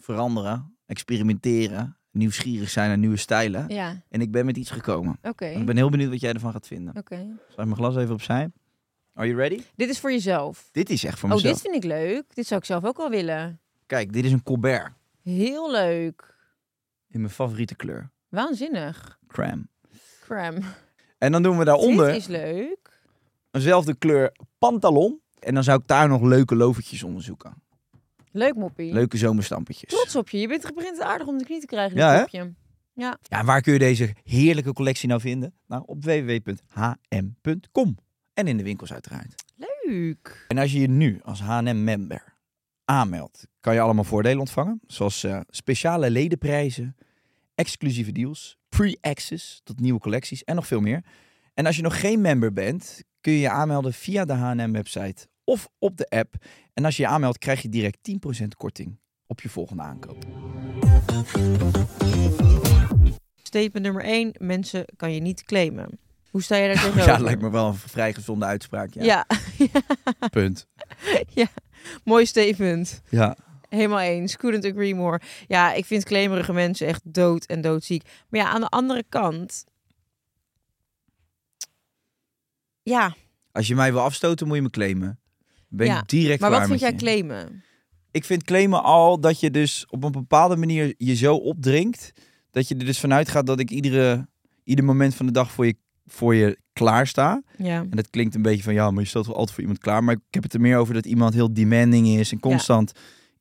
[0.05, 3.65] veranderen, experimenteren, nieuwsgierig zijn naar nieuwe stijlen.
[3.69, 5.19] Ja, En ik ben met iets gekomen.
[5.23, 5.47] oké.
[5.47, 6.97] Ik ben heel benieuwd wat jij ervan gaat vinden.
[6.97, 7.17] Oké.
[7.49, 8.49] Zal ik mijn glas even opzij?
[9.15, 9.63] Are you ready?
[9.77, 10.69] Dit is voor jezelf.
[10.73, 11.53] Dit is echt voor Oh, mezelf.
[11.55, 12.35] dit vind ik leuk.
[12.35, 13.61] Dit zou ik zelf ook wel willen.
[13.87, 14.93] Kijk, dit is een Colbert.
[15.23, 16.35] Heel leuk.
[17.09, 18.11] In mijn favoriete kleur.
[18.29, 19.19] Waanzinnig.
[19.33, 19.69] Cram.
[20.21, 20.61] Crème.
[21.19, 23.01] En dan doen we daaronder Dit is leuk.
[23.51, 25.21] eenzelfde kleur pantalon.
[25.39, 27.63] En dan zou ik daar nog leuke lovertjes onderzoeken.
[28.31, 28.93] Leuk, moppie.
[28.93, 29.91] Leuke zomerstampertjes.
[29.91, 30.39] Trots op je.
[30.39, 32.25] Je bent, begint aardig om de knie te krijgen, Ja, hè?
[32.95, 33.19] Ja.
[33.23, 35.55] Ja, waar kun je deze heerlijke collectie nou vinden?
[35.67, 37.97] Nou, op www.hm.com.
[38.35, 39.45] En in de winkels uiteraard.
[39.57, 40.45] Leuk.
[40.49, 42.35] En als je je nu als H&M-member
[42.85, 44.81] aanmeldt, kan je allemaal voordelen ontvangen.
[44.87, 46.97] Zoals eh, speciale ledenprijzen,
[47.55, 51.05] exclusieve deals, pre-access tot nieuwe collecties en nog veel meer.
[51.55, 55.69] En als je nog geen member bent, kun je je aanmelden via de H&M-website of
[55.79, 56.35] op de app.
[56.75, 57.99] En als je je aanmeldt, krijg je direct
[58.43, 60.25] 10% korting op je volgende aankoop.
[63.43, 64.35] Statement nummer 1.
[64.39, 65.99] Mensen kan je niet claimen.
[66.31, 67.01] Hoe sta je daar tegenover?
[67.07, 68.95] Ja, dat lijkt me wel een vrij gezonde uitspraak.
[68.95, 69.27] Ja.
[69.59, 69.69] Ja.
[70.31, 70.67] Punt.
[72.05, 73.03] mooi statement.
[73.09, 73.37] Ja.
[73.75, 74.37] Helemaal eens.
[74.37, 75.21] Couldn't agree more.
[75.47, 78.03] Ja, ik vind claimerige mensen echt dood en doodziek.
[78.29, 79.65] Maar ja, aan de andere kant...
[82.83, 83.15] Ja,
[83.53, 85.21] Als je mij wil afstoten, moet je me claimen.
[85.69, 86.97] Ben Ja, ik direct maar wat vind jij je.
[86.97, 87.65] claimen?
[88.11, 92.13] Ik vind claimen al dat je dus op een bepaalde manier je zo opdringt.
[92.51, 94.29] Dat je er dus vanuit gaat dat ik iedere,
[94.65, 97.43] ieder moment van de dag voor je, voor je klaar sta.
[97.57, 97.81] Ja.
[97.81, 100.05] En dat klinkt een beetje van ja, maar je stelt wel altijd voor iemand klaar.
[100.05, 102.93] Maar ik heb het er meer over dat iemand heel demanding is en constant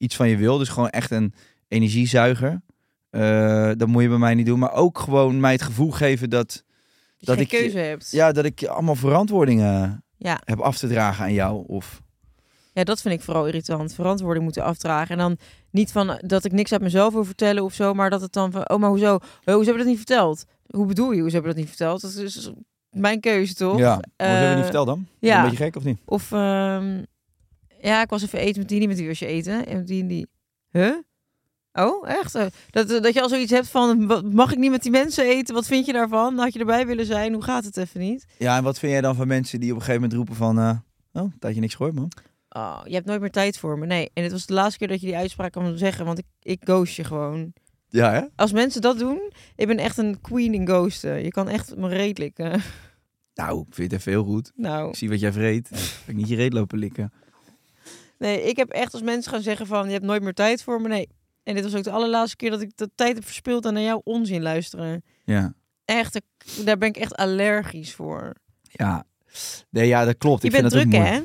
[0.02, 0.58] iets van je wil.
[0.58, 1.34] Dus gewoon echt een
[1.68, 2.62] energiezuiger.
[3.10, 4.60] Eh, dat moet je bij mij niet doen.
[4.60, 6.64] Maar ook gewoon mij het gevoel geven dat,
[7.18, 8.12] Dat, Dat je ik je- keuze hebt.
[8.12, 10.42] ja, dat ik allemaal verantwoordingen Ja.
[10.46, 11.64] heb af te dragen aan jou.
[11.68, 12.02] Of
[12.74, 13.94] Ja, dat vind ik vooral irritant.
[13.94, 15.10] Verantwoording moeten afdragen.
[15.12, 15.38] En dan
[15.72, 18.34] niet van eh, dat ik niks uit mezelf wil vertellen of zo, maar dat het
[18.34, 19.14] dan van, oh, maar hoezo?
[19.16, 19.22] Oh,
[19.54, 20.46] hoezo heb je dat niet verteld?
[20.68, 22.02] Hoe bedoel je, hoezo heb je dat niet verteld?
[22.02, 22.52] Dat is
[22.90, 23.78] mijn keuze, toch?
[23.78, 25.08] ja, hebben we Eh, niet verteld dan?
[25.20, 25.38] Ja.
[25.44, 25.98] Een beetje gek of niet?
[26.06, 27.04] Of, ehm,
[27.82, 29.66] ja, ik was even eten met die, niet met wie was je eten?
[29.66, 30.28] En die die.
[30.72, 30.96] Huh?
[31.74, 32.36] Oh, echt?
[32.36, 35.54] Eh, Dat, dat je al zoiets hebt van, mag ik niet met die mensen eten?
[35.56, 36.38] Wat vind je daarvan?
[36.38, 37.34] Had je erbij willen zijn?
[37.34, 38.26] Hoe gaat het even niet?
[38.38, 40.60] Ja, en wat vind jij dan van mensen die op een gegeven moment roepen van...
[40.60, 40.78] eh
[41.14, 42.12] oh, een tijdje niks gehoord, man.
[42.50, 43.86] Oh, je hebt nooit meer tijd voor me.
[43.86, 46.26] Nee, en het was de laatste keer dat je die uitspraak kan zeggen, want ik,
[46.42, 47.54] ik ghost je gewoon.
[47.90, 48.22] Ja, hè?
[48.36, 51.24] Als mensen dat doen, ik ben echt een queen in ghosten.
[51.24, 52.62] Je kan echt mijn reet likken.
[53.34, 54.52] Nou, ik vind het even heel goed.
[54.56, 55.70] Nou, Ik zie wat jij vreet.
[56.08, 57.14] Ik niet je reet lopen likken.
[58.22, 60.82] Nee, ik heb echt als mensen gaan zeggen van, je hebt nooit meer tijd voor
[60.82, 60.88] me.
[60.88, 61.10] Nee.
[61.44, 63.84] En dit was ook de allerlaatste keer dat ik de tijd heb verspild aan naar
[63.84, 65.04] jouw onzin luisteren.
[65.26, 65.54] Ja.
[65.86, 66.22] Echt,
[66.64, 68.36] daar ben ik echt allergisch voor.
[68.62, 69.06] Ja.
[69.70, 70.42] Nee, ja, dat klopt.
[70.42, 71.22] Je ik bent vind druk, hè?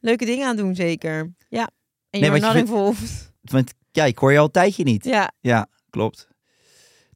[0.00, 1.34] Leuke dingen aan doen, zeker.
[1.48, 1.70] Ja.
[2.10, 3.32] En Nee, je bent involved.
[3.42, 5.04] Want ja, ik hoor je al een tijdje niet.
[5.04, 6.28] Ja, Ja, klopt.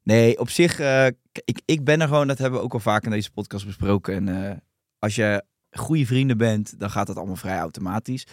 [0.03, 1.07] Nee, op zich, eh,
[1.45, 4.13] ik, ik ben er gewoon, dat hebben we ook al vaak in deze podcast besproken.
[4.13, 4.57] En eh,
[4.99, 8.27] als je goede vrienden bent, dan gaat dat allemaal vrij automatisch.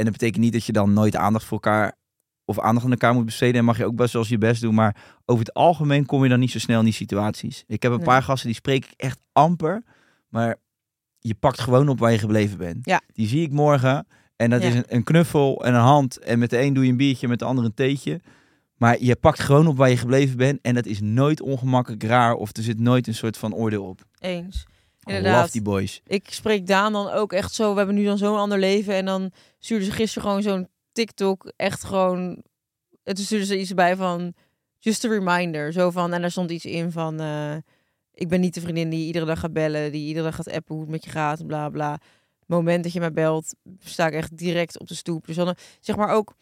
[0.00, 1.98] En dat betekent niet dat je dan nooit aandacht voor elkaar
[2.44, 3.56] of aandacht aan elkaar moet besteden.
[3.58, 4.74] En mag je ook best wel je best doen.
[4.74, 7.64] Maar over het algemeen kom je dan niet zo snel in die situaties.
[7.66, 8.06] Ik heb een Nee.
[8.06, 9.82] paar gasten die spreek ik echt amper.
[10.28, 10.56] Maar
[11.18, 12.86] je pakt gewoon op waar je gebleven bent.
[12.86, 13.00] Ja.
[13.12, 14.06] Die zie ik morgen.
[14.36, 14.68] En dat Ja.
[14.68, 16.18] is een, een knuffel en een hand.
[16.18, 18.20] En met de een doe je een biertje, met de ander een theetje.
[18.74, 20.58] Maar je pakt gewoon op waar je gebleven bent.
[20.62, 22.34] En dat is nooit ongemakkelijk raar.
[22.34, 24.00] Of er zit nooit een soort van oordeel op.
[24.18, 24.66] Eens.
[25.08, 25.52] I Love Inderdaad.
[25.52, 26.00] die boys.
[26.06, 27.70] Ik spreek Daan dan ook echt zo.
[27.70, 28.94] We hebben nu dan zo'n ander leven.
[28.94, 31.52] En dan stuurde ze gisteren gewoon zo'n TikTok.
[31.56, 32.42] Echt gewoon.
[33.02, 34.34] En toen stuurde ze iets bij van.
[34.78, 35.72] Just a reminder.
[35.72, 36.12] Zo van.
[36.12, 37.20] En daar stond iets in van.
[37.20, 37.56] eh,
[38.14, 39.92] ik ben niet de vriendin die iedere dag gaat bellen.
[39.92, 41.46] Die iedere dag gaat appen hoe het met je gaat.
[41.46, 41.92] Bla bla.
[41.92, 43.54] Het moment dat je mij belt.
[43.84, 45.26] sta ik echt direct op de stoep.
[45.26, 46.28] Dus dan zeg maar ook.
[46.28, 46.36] Op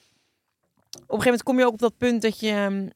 [0.92, 2.88] een gegeven moment kom je ook op dat punt dat je.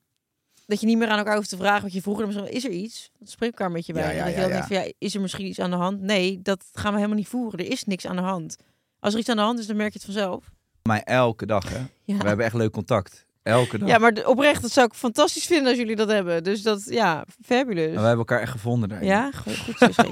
[0.66, 2.70] Dat je niet meer aan elkaar hoeft te vragen wat je vroeger misschien is er
[2.70, 3.10] iets.
[3.18, 4.02] Dat spreek elkaar met je bij.
[4.02, 5.76] Ja, En ja, dat je dan denkt van ja, is er misschien iets aan de
[5.76, 6.00] hand?
[6.00, 7.58] Nee, dat gaan we helemaal niet voeren.
[7.58, 8.56] Er is niks aan de hand.
[9.00, 10.50] Als er iets aan de hand is, dan merk je het vanzelf.
[10.82, 11.78] Maar elke dag, hè.
[12.18, 13.26] We hebben echt leuk contact.
[13.42, 13.88] Elke dag.
[13.88, 16.44] ja maar oprecht, dat zou ik fantastisch vinden als jullie dat hebben.
[16.44, 17.90] Dus dat, ja, fabulous.
[17.90, 19.04] We hebben elkaar echt gevonden daar.
[19.04, 20.02] Ja, goed, goed zo.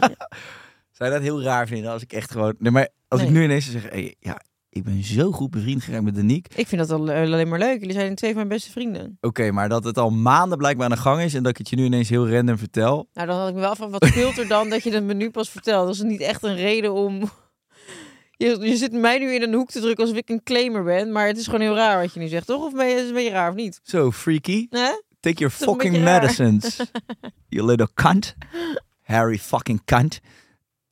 [0.90, 2.54] Zou je dat heel raar vinden als ik echt gewoon...
[2.58, 3.90] Nee, maar als ik nu ineens zeggen...
[3.90, 4.40] Hey, ja,
[4.72, 6.54] ik ben zo goed bevriend geraakt met Daniek.
[6.54, 7.80] Ik vind dat al, eh, alleen maar leuk.
[7.80, 9.18] Jullie zijn twee van mijn beste vrienden.
[9.20, 11.34] Oké, maar dat het al maanden blijkbaar aan de gang is...
[11.34, 13.08] en dat ik het je nu ineens heel random vertel...
[13.12, 15.14] Nou, dan had ik me wel van wat speelt er dan dat je het me
[15.14, 15.86] nu pas vertelt.
[15.86, 17.30] Dat is niet echt een reden om.
[18.36, 21.12] Je, je zit mij nu in een hoek te drukken alsof ik een claimer ben.
[21.12, 22.64] Maar het is gewoon heel raar wat je nu zegt, toch?
[22.64, 23.80] Of ben je, is het een beetje raar of niet?
[23.82, 24.66] Zo, freaky.
[24.70, 25.02] Nee?
[25.20, 26.76] Take your fucking medicines.
[27.48, 28.34] you little cunt.
[29.02, 30.20] Harry fucking cunt.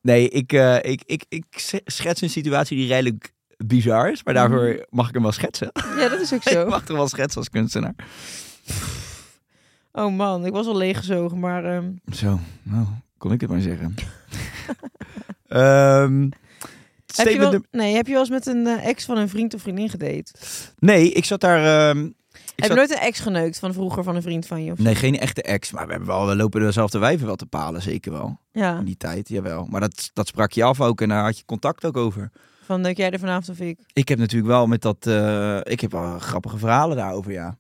[0.01, 1.45] Nee, ik, eh, ik, ik, ik
[1.85, 3.33] schets een situatie die redelijk
[3.67, 4.23] bizar is.
[4.25, 5.71] Maar daarvoor mag ik hem wel schetsen.
[5.99, 6.67] Ja, dat is ook ik zo.
[6.69, 7.95] mag hem wel schetsen als kunstenaar.
[9.93, 11.65] Oh man, ik was al leeggezogen, maar...
[11.65, 12.87] ehm, Zo, nou,
[13.19, 13.95] kon ik het maar zeggen.
[15.49, 16.29] Ehm,
[17.17, 19.55] heb, je wel, nee, heb je wel eens met een eh, ex van een vriend
[19.55, 20.33] of vriendin gedate?
[20.79, 21.89] Nee, ik zat daar...
[21.91, 24.65] ehm, ik heb zat- je nooit een ex geneukt van vroeger van een vriend van
[24.65, 24.73] je?
[24.73, 24.79] Of?
[24.79, 25.71] Nee, geen echte ex.
[25.73, 28.41] Maar we, hebben wel, we lopen dezelfde wijven wel te palen, zeker wel.
[28.53, 29.67] Ja, In die tijd, jawel.
[29.71, 32.31] Maar dat, dat sprak je af ook en daar had je contact ook over.
[32.69, 33.79] Van dat jij er vanavond of ik?
[33.93, 35.07] Ik heb natuurlijk wel met dat...
[35.07, 37.57] eh, ik heb wel grappige verhalen daarover, ja.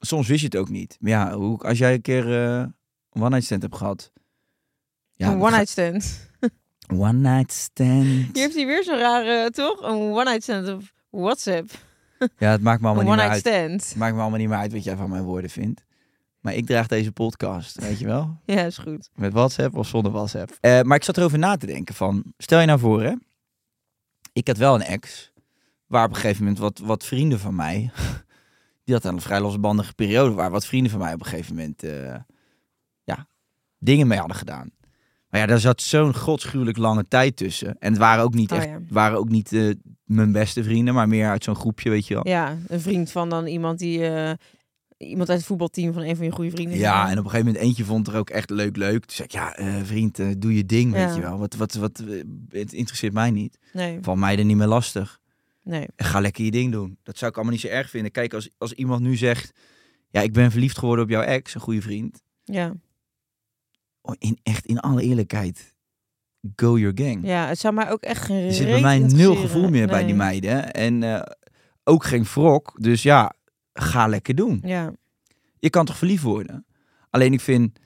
[0.00, 0.96] Soms wist je het ook niet.
[1.00, 4.12] Maar ja, hoe, als jij een keer eh, een one-night stand hebt gehad...
[5.14, 6.28] Ja, een one-night stand.
[6.40, 6.48] ga-
[7.06, 8.04] One-night stand.
[8.36, 9.82] Je hebt hier weer zo'n rare, toch?
[9.82, 11.70] Een one-night stand op WhatsApp.
[12.38, 13.40] Ja, het maakt me Een allemaal niet meer uit.
[13.40, 13.88] stand.
[13.88, 15.84] Het maakt me allemaal niet meer uit wat jij van mijn woorden vindt.
[16.40, 18.36] Maar ik draag deze podcast, weet je wel?
[18.44, 19.10] Ja, is goed.
[19.14, 20.56] Met WhatsApp of zonder WhatsApp.
[20.60, 22.22] Eh, maar ik zat erover na te denken van...
[22.38, 23.12] Stel je nou voor, hè.
[24.38, 25.32] Ik had wel een ex.
[25.86, 27.90] Waar op een gegeven moment wat, wat vrienden van mij...
[28.84, 30.34] Die had een vrij losbandige periode.
[30.34, 31.82] Waar wat vrienden van mij op een gegeven moment...
[31.82, 32.14] eh,
[33.04, 33.26] ja,
[33.78, 34.70] dingen mee hadden gedaan.
[35.30, 37.76] Maar ja, daar zat zo'n godschuwelijk lange tijd tussen.
[37.78, 38.66] En het waren ook niet Oh echt...
[38.68, 38.80] ja.
[38.88, 39.74] waren ook niet eh,
[40.04, 40.94] mijn beste vrienden.
[40.94, 42.28] Maar meer uit zo'n groepje, weet je wel.
[42.28, 44.08] Ja, een vriend van dan iemand die...
[44.08, 44.32] eh,
[44.98, 46.78] iemand uit het voetbalteam van een van je goede vrienden.
[46.78, 49.04] Ja, en op een gegeven moment eentje vond er ook echt leuk leuk.
[49.04, 51.38] Toen zei ik, ja, eh, vriend, eh, doe je ding, weet je wel.
[51.38, 53.58] Wat, wat, wat, eh, het interesseert mij niet.
[53.72, 55.18] Nee, Van mij er niet meer lastig.
[55.62, 55.86] nee.
[55.96, 56.98] Ga lekker je ding doen.
[57.02, 58.10] Dat zou ik allemaal niet zo erg vinden.
[58.10, 59.52] Kijk, als, als iemand nu zegt,
[60.10, 62.22] ja, ik ben verliefd geworden op jouw ex, een goede vriend.
[62.44, 62.74] Ja.
[64.00, 65.74] Oh, in, echt, in alle eerlijkheid,
[66.56, 67.26] go your gang.
[67.26, 70.04] ja, het zou mij ook echt geen er zit bij mij nul gevoel meer bij
[70.04, 70.72] die meiden.
[70.72, 71.24] En
[71.84, 72.76] ook geen wrok.
[72.80, 73.32] Dus ja,
[73.80, 74.60] ga lekker doen.
[74.64, 74.92] Ja.
[75.58, 76.66] Je kan toch verliefd worden?
[77.10, 77.78] Alleen ik vind...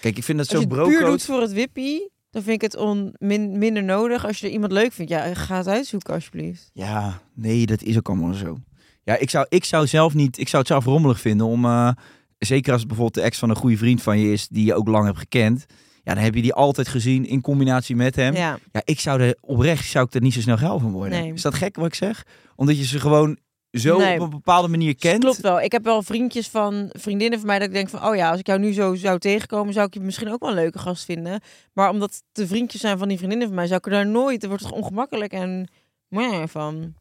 [0.00, 2.54] Kijk, ik vind dat Als zo je het puur doet voor het wippie, dan vind
[2.54, 4.26] ik het on, min, minder nodig.
[4.26, 6.70] Als je er iemand leuk vindt, ja, ga het uitzoeken alsjeblieft.
[6.72, 8.58] Ja, nee, dat is ook allemaal zo.
[9.02, 10.38] Ja, ik zou, ik zou zelf niet...
[10.38, 11.64] Ik zou het zelf rommelig vinden om...
[11.64, 11.90] eh,
[12.38, 14.48] zeker als het bijvoorbeeld de ex van een goede vriend van je is...
[14.48, 15.66] die je ook lang hebt gekend...
[16.02, 18.34] Ja, dan heb je die altijd gezien in combinatie met hem.
[18.34, 21.20] Ja, Ja, ik zou er oprecht zou ik er niet zo snel geil van worden.
[21.20, 21.32] Nee.
[21.32, 22.24] Is dat gek wat ik zeg?
[22.56, 23.38] Omdat je ze gewoon
[23.78, 24.14] zo Nee.
[24.16, 25.20] op een bepaalde manier kent.
[25.22, 25.60] klopt wel.
[25.60, 28.40] Ik heb wel vriendjes van vriendinnen van mij dat ik denk van, oh ja, als
[28.40, 31.04] ik jou nu zo zou tegenkomen, zou ik je misschien ook wel een leuke gast
[31.04, 31.40] vinden.
[31.72, 34.42] Maar omdat de vriendjes zijn van die vriendinnen van mij, zou ik er daar nooit.
[34.42, 35.68] Er wordt toch ongemakkelijk en
[36.08, 36.94] meh van.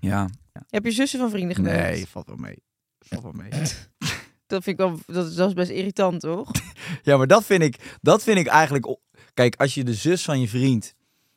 [0.00, 0.28] Ja,
[0.70, 1.74] Heb je zussen van vrienden gedaan?
[1.74, 2.62] nee, valt wel mee.
[2.98, 3.50] Valt wel mee.
[4.46, 6.50] Dat vind ik wel, dat, is- dat is best irritant, toch?
[7.02, 8.96] Ja, maar dat vind ik, dat vind ik eigenlijk...
[9.34, 10.94] Kijk, als je de zus van je vriend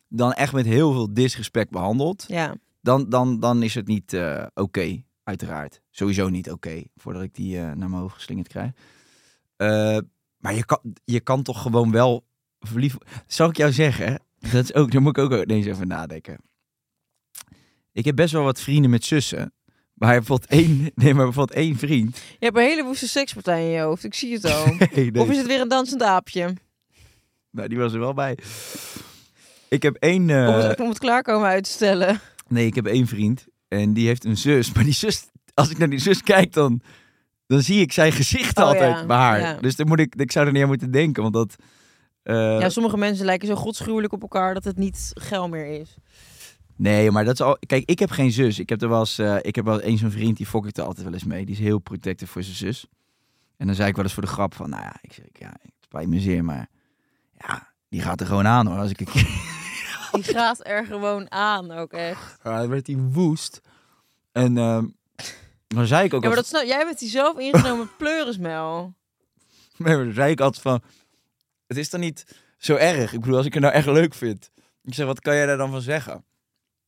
[0.07, 2.25] dan echt met heel veel disrespect behandelt...
[2.27, 2.53] Ja,
[2.85, 5.81] dan, dan, dan is het niet eh, oké, uiteraard.
[5.91, 8.71] Sowieso niet oké, voordat ik die eh, naar mijn hoofd geslingerd krijg.
[9.55, 9.97] Eh,
[10.37, 12.25] maar je kan, je kan toch gewoon wel
[12.59, 12.97] verliefd...
[13.27, 16.37] Zal ik jou zeggen, dat is ook, daar moet ik ook ineens over nadenken.
[17.91, 19.53] Ik heb best wel wat vrienden met zussen.
[19.93, 22.17] Maar bijvoorbeeld één, nee, maar bijvoorbeeld één vriend.
[22.17, 24.03] je hebt een hele woeste sekspartij in je hoofd.
[24.03, 24.65] Ik zie het al.
[24.65, 25.21] Nee, nee.
[25.21, 26.53] Of is het weer een dansend aapje?
[27.51, 28.37] Nou, die was er wel bij.
[29.69, 30.29] Ik heb één...
[30.29, 32.19] eh, Om, het, om het klaarkomen uit te stellen.
[32.47, 33.45] Nee, ik heb één vriend.
[33.67, 34.71] En die heeft een zus.
[34.73, 36.81] Maar die zus als ik naar die zus kijk, dan,
[37.47, 39.39] dan zie ik zijn gezicht Oh, altijd ja, bij haar.
[39.39, 39.53] ja.
[39.53, 41.55] Dus dan moet ik, ik zou er niet aan moeten denken, want dat...
[42.23, 45.95] eh, ja, sommige mensen lijken zo godschuwelijk op elkaar dat het niet geil meer is.
[46.77, 47.57] Nee, maar dat is al.
[47.65, 48.59] Kijk, ik heb geen zus.
[48.59, 49.17] Ik heb er wel eens.
[49.17, 51.45] eh, ik heb wel eens zo'n vriend die fokt er altijd wel eens mee.
[51.45, 52.85] Die is heel protective voor zijn zus.
[53.57, 55.47] En dan zei ik wel eens voor de grap van, nou ja, ik zeg, ja,
[55.61, 56.67] het spijt me zeer, maar
[57.37, 58.77] ja, die gaat er gewoon aan hoor.
[58.77, 59.27] Als ik een keer.
[60.15, 62.37] Die gaat er gewoon aan ook echt.
[62.43, 63.61] Ja, dan werd hij woest.
[64.31, 64.85] En ehm,
[65.67, 66.21] dan zei ik ook.
[66.21, 68.93] Ja, maar dat snap, jij bent die zelf ingenomen pleurismel.
[69.77, 70.81] Nee, maar dan zei ik altijd van,
[71.67, 72.25] het is dan niet
[72.57, 73.13] zo erg.
[73.13, 74.51] Ik bedoel, als ik het nou echt leuk vind.
[74.83, 76.25] Ik zeg, wat kan jij daar dan van zeggen?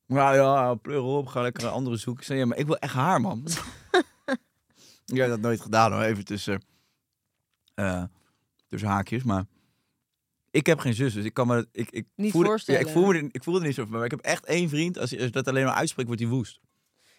[0.06, 2.22] Nou ja, pleur op, ga lekker een andere zoeken.
[2.22, 3.48] Ik zeg, ja, maar ik wil echt haar, man.
[5.06, 6.62] Jij hebt dat nooit gedaan hoor, even tussen,
[7.74, 8.04] eh,
[8.68, 9.24] tussen haakjes.
[9.24, 9.46] Maar
[10.58, 12.82] ik heb geen zus, dus ik kan me ik, ik Niet voel, voorstellen.
[12.82, 13.92] Ja, ik, voel me, ik voel er niet zo van.
[13.92, 16.60] Maar ik heb echt één vriend, als je dat alleen maar uitspreekt, wordt hij woest.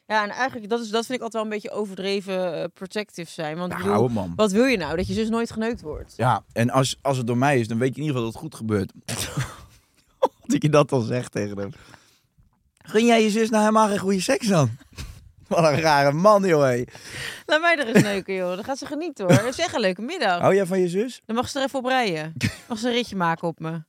[0.06, 3.30] Ja, en eigenlijk, dat, is, dat vind ik altijd wel een beetje overdreven eh, protective
[3.30, 3.56] zijn.
[3.58, 4.32] Want bedoel, op, man.
[4.36, 4.96] wat wil je nou?
[4.96, 6.14] Dat je zus nooit geneukt wordt?
[6.16, 8.42] Ja, en als, als het door mij is, dan weet je in ieder geval dat
[8.42, 8.92] het goed gebeurt.
[10.52, 11.70] dat je dat dan zegt tegen hem.
[12.82, 14.70] Gun jij je zus nou helemaal geen goede seks dan?
[15.54, 16.62] Wat een rare man, joh.
[16.62, 16.84] hé.
[17.46, 18.54] Laat mij er eens neuken, joh.
[18.54, 19.46] Dan gaat ze genieten, hoor.
[19.46, 20.40] Echt een leuke middag.
[20.40, 21.22] Hou jij van je zus?
[21.26, 22.34] Dan mag ze er even op rijden.
[22.68, 23.82] Mag ze een ritje maken op me.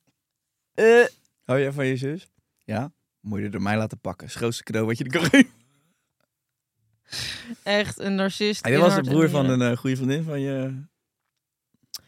[0.74, 1.06] Eh.
[1.43, 2.28] Hou jij van je zus?
[2.63, 2.91] Ja?
[3.19, 4.19] Moet je er door mij laten pakken.
[4.19, 5.58] Dat is het grootste cadeau wat je er kan geven.
[7.63, 8.63] Echt een narcist.
[8.63, 9.62] Hij in was de hart en broer van nieren.
[9.62, 10.84] een eh, goede vriendin van je...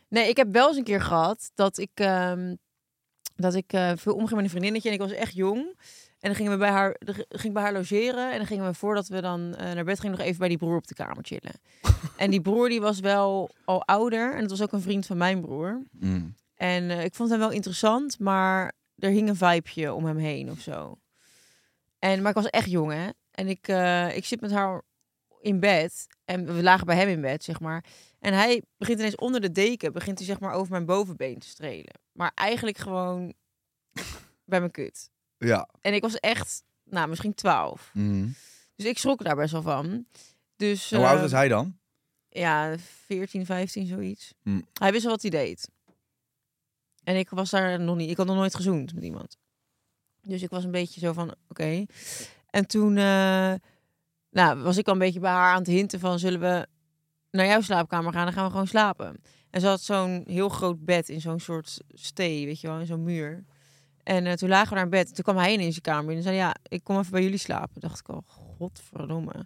[0.08, 2.56] Nee, ik heb wel eens een keer gehad dat ik, ehm,
[3.36, 4.90] dat ik eh, veel omging met een vriendinnetje.
[4.90, 5.78] En ik was echt jong.
[6.22, 6.96] En dan gingen we bij haar,
[7.30, 8.32] ging bij haar logeren.
[8.32, 10.58] En dan gingen we voordat we dan eh, naar bed gingen nog even bij die
[10.58, 11.54] broer op de kamer chillen.
[12.18, 14.34] en die broer die was wel al ouder.
[14.34, 15.84] En dat was ook een vriend van mijn broer.
[15.92, 16.36] Mm.
[16.56, 20.52] En eh, ik vond hem wel interessant, maar er hing een vibeje om hem heen
[20.52, 20.98] of zo.
[22.00, 23.10] En, maar ik was echt jong, hè.
[23.32, 24.82] En ik, eh, ik zit met haar
[25.40, 26.08] in bed.
[26.26, 27.86] En we lagen bij hem in bed, zeg maar.
[28.20, 31.48] En hij begint ineens onder de deken, begint hij zeg maar over mijn bovenbeen te
[31.48, 32.00] strelen.
[32.12, 33.34] Maar eigenlijk gewoon
[34.52, 35.10] bij mijn kut.
[35.48, 35.70] Ja.
[35.82, 37.90] En ik was echt, nou, misschien twaalf.
[37.94, 38.36] Mm.
[38.76, 40.06] Dus ik schrok daar best wel van.
[40.56, 41.80] Dus, Hoe oud was hij dan?
[42.32, 42.76] ja,
[43.06, 44.34] 14, 15, zoiets.
[44.44, 44.62] Hm.
[44.74, 45.70] Hij wist wel wat hij deed.
[47.04, 48.10] En ik was daar nog niet.
[48.10, 49.38] Ik had nog nooit gezoend met iemand.
[50.22, 51.86] Dus ik was een beetje zo van, oké.
[52.50, 53.54] En toen eh,
[54.30, 56.20] nou, was ik al een beetje bij haar aan het hinten van...
[56.20, 56.68] zullen we
[57.32, 58.26] naar jouw slaapkamer gaan?
[58.26, 59.22] Dan gaan we gewoon slapen.
[59.50, 62.86] En ze had zo'n heel groot bed in zo'n soort stee, weet je wel, in
[62.86, 63.46] zo'n muur.
[64.12, 65.16] En eh, toen lagen we naar bed.
[65.16, 66.36] Toen kwam hij in zijn kamer en zei...
[66.36, 67.82] ja, ik kom even bij jullie slapen.
[67.82, 68.24] dacht ik al,
[68.58, 69.46] godverdomme.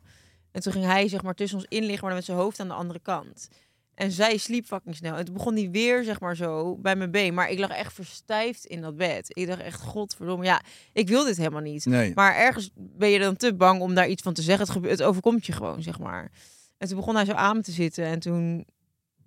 [0.52, 2.60] En toen ging hij zeg maar tussen ons in liggen, maar dan met zijn hoofd
[2.60, 3.48] aan de andere kant.
[3.96, 5.16] En zij sliep fucking snel.
[5.16, 7.34] En toen begon hij weer, zeg maar zo, bij mijn been.
[7.34, 9.26] Maar ik lag echt verstijfd in dat bed.
[9.38, 10.46] Ik dacht echt, godverdomme.
[10.46, 10.62] Ja,
[10.94, 11.86] ik wil dit helemaal niet.
[11.86, 12.12] Nee.
[12.16, 14.84] Maar ergens ben je dan te bang om daar iets van te zeggen.
[14.90, 16.32] Het, overkomt je gewoon, zeg maar.
[16.78, 18.06] En toen begon hij zo aan te zitten.
[18.06, 18.66] En toen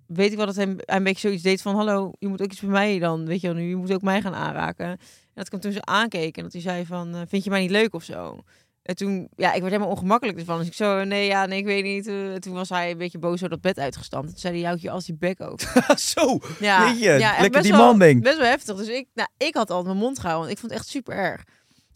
[0.05, 1.75] weet ik wel dat hij, hij een beetje zoiets deed van...
[1.75, 3.69] Hallo, je moet ook iets bij mij dan, weet je wel nu.
[3.69, 4.97] Je moet ook mij gaan aanraken.
[5.39, 6.37] Dat ik hem toen zo aankeek.
[6.37, 8.43] En dat hij zei van, eh, vind je mij niet leuk of zo?
[8.81, 10.57] En toen, ja, ik werd helemaal ongemakkelijk ervan.
[10.57, 12.07] Dus ik zo, nee, ja, nee, ik weet niet.
[12.07, 14.27] Eh, toen was hij een beetje boos zo dat bed uitgestampt.
[14.29, 15.67] Toen zei hij, houd je als die bek open.
[15.97, 18.23] Zo, Ja, weet je, echt lekker die man ding.
[18.23, 18.75] Best wel heftig.
[18.75, 20.47] Dus ik, nou, ik had altijd mijn mond gehouden.
[20.47, 21.43] Want ik vond het echt super erg.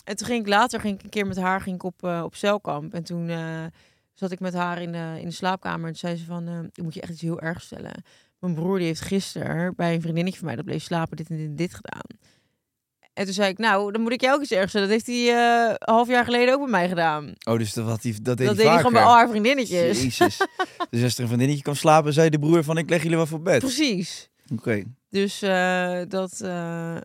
[0.04, 2.22] En toen ging ik later, ging ik een keer met haar ging ik op, eh,
[2.24, 2.94] op celkamp.
[2.94, 3.32] En toen
[4.14, 5.88] zat ik met haar in de, in de slaapkamer.
[5.88, 8.04] En toen zei ze van, ik moet je echt iets heel erg stellen.
[8.40, 11.38] Mijn broer die heeft gisteren bij een vriendinnetje van mij dat bleef slapen dit en
[11.38, 12.20] dit, en dit gedaan.
[13.14, 14.88] En toen zei ik, nou, dan moet ik jou ook iets erg stellen.
[14.90, 17.34] Dat heeft hij eh, een half jaar geleden ook bij mij gedaan.
[17.48, 19.30] Oh, dus dat, had hij, dat deed dat hij deed hij gewoon bij al haar
[19.30, 20.02] vriendinnetjes.
[20.02, 20.38] Jezus.
[20.90, 23.26] dus als er een vriendinnetje kwam slapen, zei de broer van ik leg jullie wel
[23.26, 23.60] voor bed.
[23.60, 24.30] Precies.
[24.54, 24.84] Oké.
[25.10, 26.98] Dus eh, dat, eh,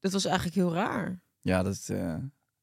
[0.00, 1.20] dat was eigenlijk heel raar.
[1.40, 1.90] Ja, dat...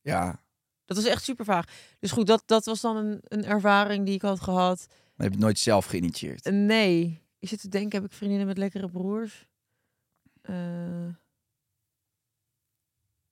[0.01, 0.43] ja,
[0.86, 1.65] Dat was echt super vaag.
[1.99, 4.86] Dus goed, dat, dat was dan een, een ervaring die ik had gehad.
[4.88, 6.45] maar heb je het nooit zelf geïnitieerd?
[6.51, 7.23] Nee.
[7.39, 9.47] Ik zit te denken, heb ik vriendinnen met lekkere broers?
[10.41, 10.55] Eh,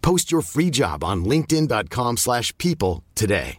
[0.00, 3.56] Post your free job on linkedin.com/people slash people today.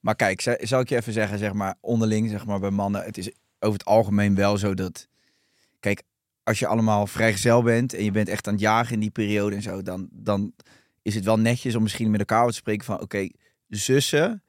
[0.00, 3.04] Maar kijk, za- zal ik je even zeggen, zeg maar, onderling, zeg maar, bij mannen,
[3.04, 5.06] het is over het algemeen wel zo dat,
[5.80, 6.02] kijk,
[6.42, 9.56] als je allemaal vrijgezel bent en je bent echt aan het jagen in die periode
[9.56, 10.52] en zo, dan, dan
[11.02, 13.28] is het wel netjes om misschien met elkaar te spreken van, oké,
[13.68, 14.42] zussen,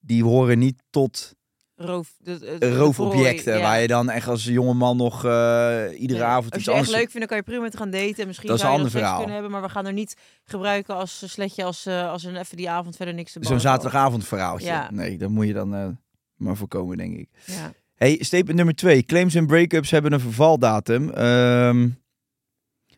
[0.00, 1.34] die horen niet tot
[1.84, 3.56] Roof, de, de- roofobjecten.
[3.56, 3.62] ja.
[3.62, 6.98] Waar je dan echt als jongeman nog eh, iedere avond Als iets je echt leuk
[6.98, 8.16] vindt, dan kan je prima met gaan daten.
[8.16, 9.16] En misschien Dat is een ander verhaal.
[9.16, 12.36] kunnen hebben, maar we gaan er niet gebruiken als eh, sletje als, eh, als een
[12.36, 14.66] even die avond verder niks te Zo'n zaterdagavond verhaaltje.
[14.66, 14.90] Ja.
[14.90, 15.98] Nee, dat moet je dan
[16.36, 17.28] maar voorkomen, denk ik.
[17.46, 17.72] Ja.
[17.94, 19.02] Hey, statement nummer twee.
[19.02, 21.10] Claims en breakups hebben een vervaldatum.
[21.10, 21.88] Ehm,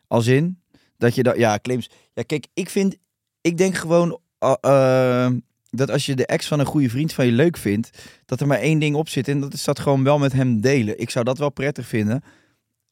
[0.07, 0.61] als in
[0.97, 1.37] dat je dat...
[1.37, 1.89] Ja, claims...
[2.13, 2.97] Ja, kijk, ik vind...
[3.41, 4.19] Ik denk gewoon
[5.75, 7.89] dat als je de ex van een goede vriend van je leuk vindt...
[8.25, 10.61] dat er maar één ding op zit en dat is dat gewoon wel met hem
[10.61, 10.99] delen.
[10.99, 12.23] Ik zou dat wel prettig vinden.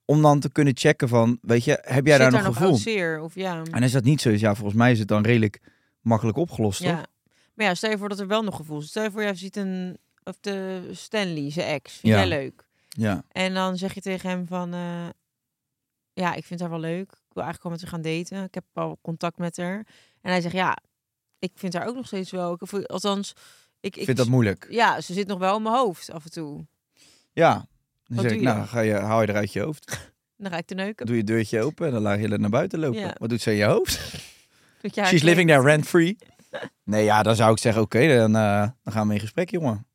[0.06, 1.38] Om dan te kunnen checken van...
[1.42, 2.70] Weet je, heb jij Zit daar nog gevoel?
[2.70, 3.22] oud zeer?
[3.22, 3.62] Of ja.
[3.72, 5.60] En als dat niet zo is, ja, volgens mij is het dan redelijk
[6.02, 6.88] makkelijk opgelost, toch?
[6.90, 7.06] ja.
[7.54, 8.88] Maar ja, stel je voor dat er wel nog gevoel is.
[8.88, 9.98] Stel je voor, je ziet een...
[10.24, 11.94] Of de Stanley, zijn ex.
[11.94, 12.20] Vind Ja.
[12.20, 12.66] jij leuk?
[12.90, 13.24] Ja.
[13.32, 14.74] En dan zeg je tegen hem van...
[14.74, 15.08] eh,
[16.14, 17.12] ja, ik vind haar wel leuk.
[17.12, 18.44] Ik wil eigenlijk gewoon met haar gaan daten.
[18.48, 19.78] Ik heb al contact met haar.
[20.22, 20.78] En hij zegt, ja,
[21.44, 22.54] ik vind haar ook nog steeds wel...
[22.54, 23.34] Ik, althans,
[23.80, 24.68] ik, Ik vind dat moeilijk.
[24.70, 26.66] Ja, ze zit nog wel in mijn hoofd af en toe.
[27.34, 27.54] Ja.
[28.04, 30.12] Dan Wat zeg ik, nou, ga je, haal je eruit je hoofd.
[30.38, 31.06] Dan ga ik te neuken.
[31.06, 33.00] Doe je deurtje open en dan laat je er naar buiten lopen.
[33.00, 33.16] Ja.
[33.18, 34.00] Wat doet ze in je hoofd?
[34.82, 36.18] Je haar She's living there rent free.
[36.84, 39.88] Nee, ja, dan zou ik zeggen, oké, dan, eh, dan gaan we in gesprek, jongen.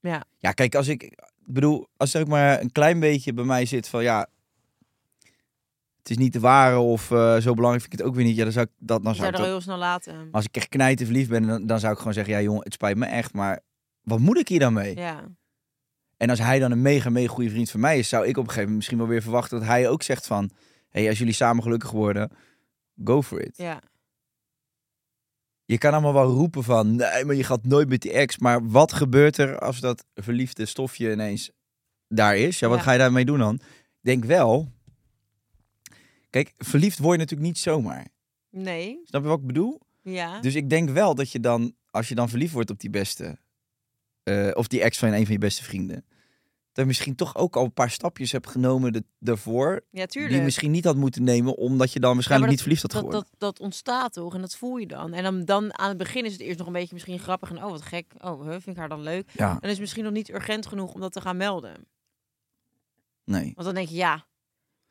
[0.00, 0.24] Ja.
[0.38, 3.88] Ja, kijk, als ik, ik bedoel, als ook maar een klein beetje bij mij zit
[3.88, 4.28] van, ja,
[6.02, 8.36] het is niet de ware of eh, zo belangrijk vind ik het ook weer niet.
[8.36, 10.16] Ja, dan zou ik dat, dan zou ik dat, heel snel laten.
[10.16, 12.62] maar als ik echt knijten verliefd ben, dan, dan zou ik gewoon zeggen, ja, jongen,
[12.64, 13.60] het spijt me echt, maar
[14.02, 14.96] wat moet ik hier dan mee?
[14.96, 15.24] Ja.
[16.16, 18.36] En als hij dan een mega, mega goede vriend van mij is, zou ik op
[18.36, 20.50] een gegeven moment misschien wel weer verwachten dat hij ook zegt van,
[20.88, 22.30] hey, als jullie samen gelukkig worden,
[23.04, 23.56] go for it.
[23.56, 23.80] Ja.
[25.64, 28.38] Je kan allemaal wel roepen van, nee, maar je gaat nooit met die ex.
[28.38, 31.50] Maar wat gebeurt er als dat verliefde stofje ineens
[32.08, 32.58] daar is?
[32.58, 32.84] Ja, wat Ja.
[32.84, 33.54] ga je daarmee doen dan?
[33.54, 33.60] Ik
[34.00, 34.72] denk wel,
[36.32, 38.06] kijk, verliefd word je natuurlijk niet zomaar.
[38.50, 39.00] Nee.
[39.04, 39.80] Snap je wat ik bedoel?
[40.02, 40.40] Ja.
[40.40, 43.38] Dus ik denk wel dat je dan, als je dan verliefd wordt op die beste,
[44.22, 46.04] eh, of die ex van een van je beste vrienden,
[46.72, 50.30] dat je misschien toch ook al een paar stapjes hebt genomen de, daarvoor, ja, tuurlijk.
[50.32, 52.90] die je misschien niet had moeten nemen, omdat je dan waarschijnlijk Ja, niet verliefd had
[52.90, 53.28] dat, geworden.
[53.30, 54.34] dat, dat ontstaat toch?
[54.34, 55.12] En dat voel je dan.
[55.12, 57.50] En dan, dan aan het begin is het eerst nog een beetje misschien grappig.
[57.50, 58.12] En oh, wat gek.
[58.18, 59.30] Oh, vind ik haar dan leuk.
[59.32, 61.74] Ja, En is het misschien nog niet urgent genoeg om dat te gaan melden.
[63.24, 63.52] nee.
[63.54, 64.26] Want dan denk je, ja,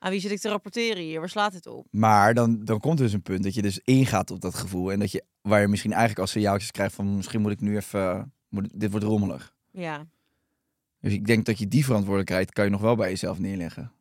[0.02, 1.20] aan wie zit ik te rapporteren hier?
[1.20, 1.88] Waar slaat dit op?
[1.92, 4.92] Maar dan, dan komt dus een punt dat je dus ingaat op dat gevoel.
[4.92, 7.76] En dat je, waar je misschien eigenlijk als signaaltjes krijgt van misschien moet ik nu
[7.76, 9.54] even, moet, dit wordt rommelig.
[9.72, 10.08] Ja.
[11.00, 13.92] Dus ik denk dat je die verantwoordelijkheid kan je nog wel bij jezelf neerleggen.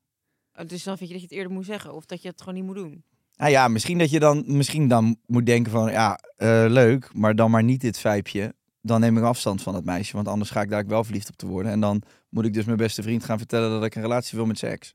[0.66, 1.94] Dus dan vind je dat je het eerder moet zeggen.
[1.94, 3.04] Of dat je het gewoon niet moet doen.
[3.36, 7.34] Nou ja, misschien dat je dan, misschien dan moet denken van ja, eh, leuk, maar
[7.34, 8.54] dan maar niet dit vijpje.
[8.82, 11.36] Dan neem ik afstand van het meisje, want anders ga ik daar wel verliefd op
[11.36, 11.72] te worden.
[11.72, 14.46] En dan moet ik dus mijn beste vriend gaan vertellen dat ik een relatie wil
[14.46, 14.94] met seks.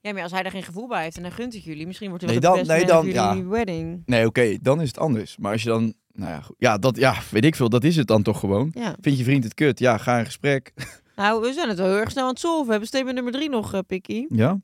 [0.00, 1.86] Ja, maar als hij daar geen gevoel bij heeft en hij gunt het jullie.
[1.86, 2.84] Misschien wordt hij Nee, wel de dan- nee,
[3.14, 4.02] dan- jullie wedding.
[4.06, 5.36] Nee, oké, dan is het anders.
[5.36, 7.96] Maar als je dan, nou ja, goed, ja, dat, ja, weet ik veel, dat is
[7.96, 8.70] het dan toch gewoon.
[8.74, 8.96] Ja.
[9.00, 9.78] Vind je vriend het kut?
[9.78, 10.72] Ja, ga in gesprek.
[11.16, 12.64] Nou, we zijn het wel heel erg snel aan het solven.
[12.64, 14.26] We hebben statement nummer drie nog, eh Pikkie.
[14.28, 14.60] Ja?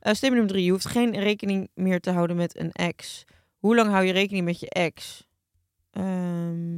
[0.00, 0.64] Statement nummer drie.
[0.64, 3.24] Je hoeft geen rekening meer te houden met een ex.
[3.56, 5.26] Hoe lang hou je rekening met je ex?
[5.90, 6.76] Ehm,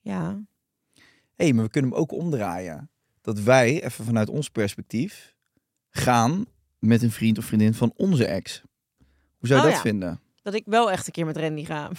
[0.00, 0.40] ja.
[1.34, 2.90] Hé, hey, maar we kunnen hem ook omdraaien.
[3.20, 5.35] Dat wij, even vanuit ons perspectief,
[5.96, 6.44] gaan
[6.78, 8.62] met een vriend of vriendin van onze ex.
[9.38, 9.90] Hoe zou je Oh, dat ja.
[9.90, 10.20] vinden?
[10.42, 11.90] Dat ik wel echt een keer met Randy ga.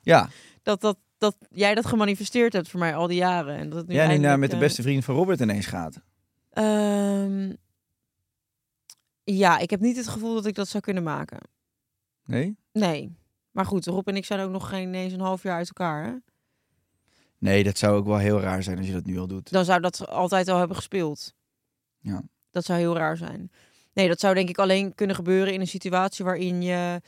[0.00, 0.28] Ja,
[0.62, 3.56] Dat, dat, dat jij dat gemanifesteerd hebt voor mij al die jaren.
[3.56, 5.40] En dat het nu jij nu naar eindelijk, met de eh, beste vriend van Robert
[5.40, 6.00] ineens gaat.
[6.50, 7.52] ehm,
[9.24, 11.38] ja, ik heb niet het gevoel dat ik dat zou kunnen maken.
[12.24, 12.56] Nee?
[12.72, 13.16] Nee.
[13.50, 16.04] Maar goed, Rob en ik zijn ook nog geen eens een half jaar uit elkaar.
[16.04, 16.12] Hè?
[17.38, 19.50] Nee, dat zou ook wel heel raar zijn als je dat nu al doet.
[19.50, 21.34] Dan zou dat altijd al hebben gespeeld.
[21.98, 22.22] Ja.
[22.50, 23.50] Dat zou heel raar zijn.
[23.92, 27.00] Nee, dat zou denk ik alleen kunnen gebeuren in een situatie waarin je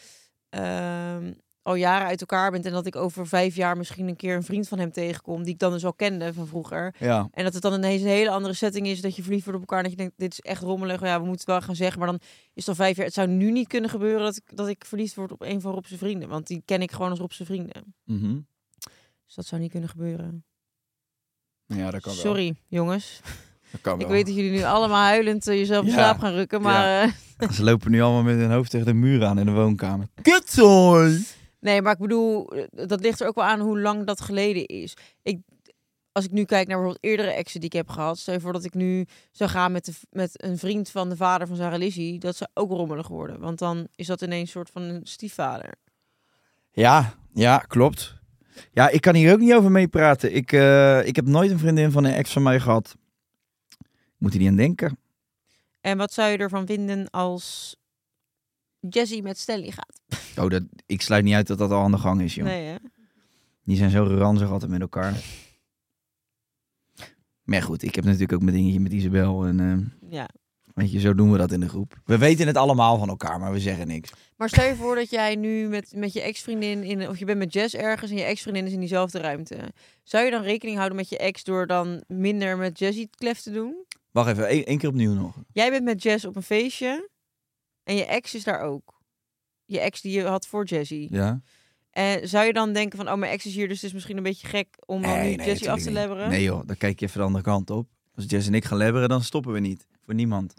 [0.49, 2.67] ehm, al jaren uit elkaar bent.
[2.67, 5.43] En dat ik over vijf jaar misschien een keer een vriend van hem tegenkom.
[5.43, 6.95] Die ik dan dus al kende van vroeger.
[6.99, 9.01] Ja, En dat het dan ineens een hele andere setting is.
[9.01, 9.85] Dat je verliefd wordt op elkaar.
[9.85, 11.01] En dat je denkt, dit is echt rommelig.
[11.01, 11.99] Ja, we moeten het wel gaan zeggen.
[11.99, 12.21] Maar dan
[12.55, 13.07] is het al vijf jaar.
[13.07, 15.73] Het zou nu niet kunnen gebeuren dat ik, dat ik verliefd word op een van
[15.73, 16.29] Rob's vrienden.
[16.29, 17.95] Want die ken ik gewoon als Rob's vrienden.
[18.05, 18.39] Mhm.
[19.27, 20.45] Dus dat zou niet kunnen gebeuren.
[21.67, 22.21] ja dat kan wel.
[22.21, 23.21] Sorry, jongens.
[23.99, 25.97] Ik weet dat jullie nu allemaal huilend eh, jezelf in Ja.
[25.97, 26.63] slaap gaan rukken.
[26.63, 27.03] Maar
[27.39, 30.07] eh, Ze lopen nu allemaal met hun hoofd tegen de muur aan in de woonkamer.
[30.23, 31.25] Kutzooi!
[31.61, 34.67] nee, maar ik bedoel, eh, dat ligt er ook wel aan hoe lang dat geleden
[34.67, 34.95] is.
[35.23, 35.39] Ik,
[36.13, 38.19] als ik nu kijk naar bijvoorbeeld eerdere exen die ik heb gehad.
[38.19, 41.17] Stel je voor dat ik nu zou gaan met, de, met een vriend van de
[41.17, 42.19] vader van Sarah Lizzie.
[42.19, 43.41] Dat zou ook rommelig worden.
[43.41, 45.75] Want dan is dat ineens een soort van een stiefvader.
[46.73, 48.19] Ja, ja, klopt.
[48.73, 50.35] Ja, ik kan hier ook niet over meepraten.
[50.35, 52.97] Ik, eh, ik heb nooit een vriendin van een ex van mij gehad.
[54.21, 54.99] Moet je niet aan denken.
[55.81, 57.77] En wat zou je ervan vinden als
[58.81, 60.01] Jessie met Stanley gaat?
[60.39, 62.47] Oh, dat, ik sluit niet uit dat dat al aan de gang is, joh.
[62.47, 62.77] Nee, hè?
[63.65, 65.15] Die zijn zo ranzig altijd met elkaar.
[67.45, 69.45] Maar goed, ik heb natuurlijk ook mijn dingetje met Isabel.
[69.45, 70.29] En eh, Ja.
[70.75, 72.01] weet je, zo doen we dat in de groep.
[72.05, 74.11] We weten het allemaal van elkaar, maar we zeggen niks.
[74.37, 77.39] Maar stel je voor dat jij nu met, met je ex-vriendin in, of je bent
[77.39, 79.59] met Jess ergens en je ex-vriendin is in diezelfde ruimte.
[80.03, 83.41] Zou je dan rekening houden met je ex door dan minder met Jessie het klef
[83.41, 83.85] te doen?
[84.11, 85.37] Wacht even, één, één keer opnieuw nog.
[85.53, 87.11] Jij bent met Jess op een feestje
[87.83, 89.03] en je ex is daar ook.
[89.65, 91.15] Je ex die je had voor Jessie.
[91.15, 91.43] Ja?
[91.91, 94.17] En zou je dan denken van, oh, mijn ex is hier, dus het is misschien
[94.17, 96.29] een beetje gek om dan nu Jessie af te lebberen?
[96.29, 97.89] Nee joh, dan kijk je even de andere kant op.
[98.15, 99.87] Als Jess en ik gaan lebberen, dan stoppen we niet.
[100.05, 100.55] Voor niemand.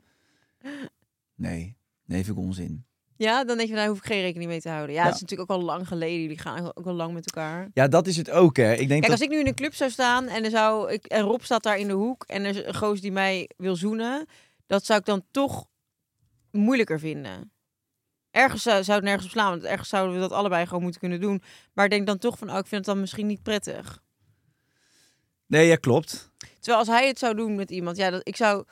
[1.36, 2.86] Nee, nee, vind ik onzin.
[3.22, 4.96] Ja, dan denk je, daar hoef ik geen rekening mee te houden.
[4.96, 6.22] Ja, het is natuurlijk ook al lang geleden.
[6.22, 7.70] Jullie gaan ook al lang met elkaar.
[7.74, 8.72] Ja, dat is het ook hè.
[8.72, 9.12] Ik denk Kijk, dat...
[9.12, 11.64] als ik nu in een club zou staan en, er zou ik, en Rob staat
[11.64, 14.26] daar in de hoek en er is een goos die mij wil zoenen,
[14.68, 15.66] dat zou ik dan toch
[16.52, 17.52] moeilijker vinden.
[18.32, 21.00] Ergens zou, zou het nergens op slaan, want ergens zouden we dat allebei gewoon moeten
[21.00, 21.42] kunnen doen.
[21.74, 24.04] Maar ik denk dan toch van, oh, ik vind het dan misschien niet prettig.
[25.46, 26.32] Nee, ja, klopt.
[26.38, 28.66] Terwijl als hij het zou doen met iemand, ja, dat, ik, zou,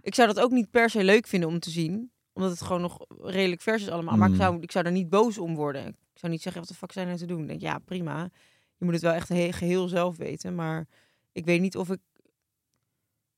[0.00, 2.12] ik zou dat ook niet per se leuk vinden om te zien.
[2.38, 4.16] Omdat het gewoon nog redelijk vers is allemaal.
[4.16, 4.40] Maar ik Mm.
[4.40, 5.86] zou, ik zou er niet boos om worden.
[5.86, 7.40] Ik zou niet zeggen, wat de fuck zijn er te doen?
[7.42, 8.28] Ik denk, ja, prima.
[8.76, 10.54] Je moet het wel echt he- geheel zelf weten.
[10.54, 10.86] Maar
[11.32, 11.98] ik weet niet of ik...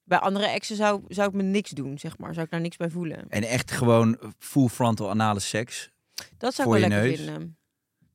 [0.04, 2.32] Bij andere exen zou, zou ik me niks doen, zeg maar.
[2.34, 3.28] Zou ik daar niks bij voelen.
[3.28, 5.90] En echt gewoon full frontal anale seks.
[6.38, 7.16] Dat zou ik wel lekker neus?
[7.20, 7.56] vinden.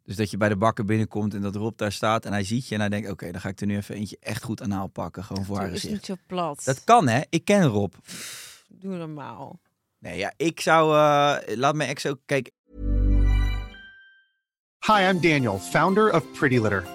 [0.03, 2.67] Dus dat je bij de bakker binnenkomt en dat Rob daar staat en hij ziet
[2.67, 4.87] je en hij denkt, oké, dan ga ik er nu even eentje echt goed anaal
[4.87, 5.23] pakken.
[5.23, 6.07] Gewoon voor haar Doe, is gezicht.
[6.07, 6.61] niet zo plat.
[6.65, 7.93] Dat kan hè, ik ken Rob.
[8.67, 9.59] Doe normaal.
[9.99, 12.51] Nee, ja, ik zou, eh, laat mijn ex ook, kijk,
[14.85, 16.94] Hi, I'm Daniel, founder of Pretty Litter.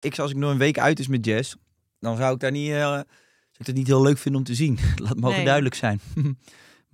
[0.00, 1.56] Ik zou als ik nog een week uit is met Jess,
[2.00, 3.00] dan zou ik daar niet, eh, zou
[3.58, 4.78] ik dat niet heel leuk vinden om te zien.
[5.04, 5.44] Laat mogen Nee.
[5.44, 6.00] duidelijk zijn.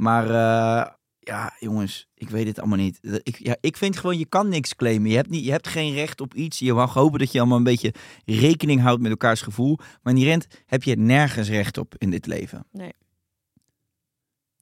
[0.06, 2.98] maar eh, ja, jongens, ik weet het allemaal niet.
[3.22, 5.10] Ik, ja, ik vind gewoon, je kan niks claimen.
[5.10, 6.58] Je hebt, niet, je hebt geen recht op iets.
[6.58, 7.94] Je mag hopen dat je allemaal een beetje
[8.24, 9.76] rekening houdt met elkaars gevoel.
[10.02, 12.66] Maar in die rent heb je nergens recht op in dit leven.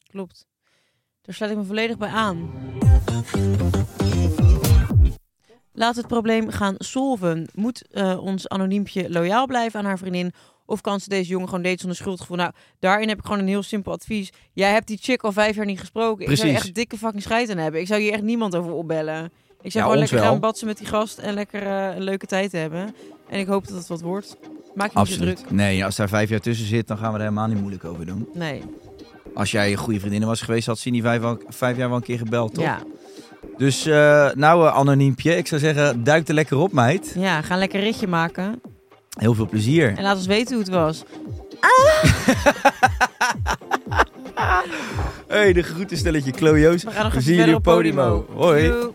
[0.07, 0.47] Klopt.
[1.23, 2.51] Daar sluit ik me volledig bij aan.
[5.75, 7.49] Laat het probleem gaan solven.
[7.55, 10.33] Moet eh, ons anoniempje loyaal blijven aan haar vriendin?
[10.67, 12.37] Of kan ze deze jongen gewoon daten zonder schuldgevoel?
[12.37, 14.31] Nou, daarin heb ik gewoon een heel simpel advies.
[14.53, 16.27] Jij hebt die chick al vijf jaar niet gesproken.
[16.31, 16.67] Ik zou Precies.
[16.67, 17.81] echt dikke fucking scheid aan hebben.
[17.81, 19.25] Ik zou hier echt niemand over opbellen.
[19.63, 20.27] Ik zou Ja, gewoon lekker wel.
[20.27, 22.95] gaan batsen met die gast en lekker eh, een leuke tijd hebben.
[23.29, 24.37] En ik hoop dat het wat wordt.
[24.75, 25.37] Maak je niet Absoluut.
[25.37, 25.51] druk.
[25.51, 28.07] Nee, als daar vijf jaar tussen zit, dan gaan we er helemaal niet moeilijk over
[28.07, 28.29] doen.
[28.35, 28.63] Nee.
[29.35, 31.97] Als jij een goede vriendin was geweest, had ze in die vijf, vijf jaar wel
[31.97, 32.65] een keer gebeld, toch?
[32.65, 32.79] Ja.
[33.57, 37.13] Dus eh, nou, eh, anoniempje, ik zou zeggen, duik er lekker op, meid.
[37.19, 38.61] ja, ga een lekker ritje maken.
[39.19, 39.97] Heel veel plezier.
[39.97, 41.03] En laat ons weten hoe het was.
[45.29, 46.85] Hey, de groetenstelletje Chloe Joost.
[46.85, 48.27] We gaan nog We zien jullie op Podimo.
[48.35, 48.69] Hoi.
[48.69, 48.93] Doei.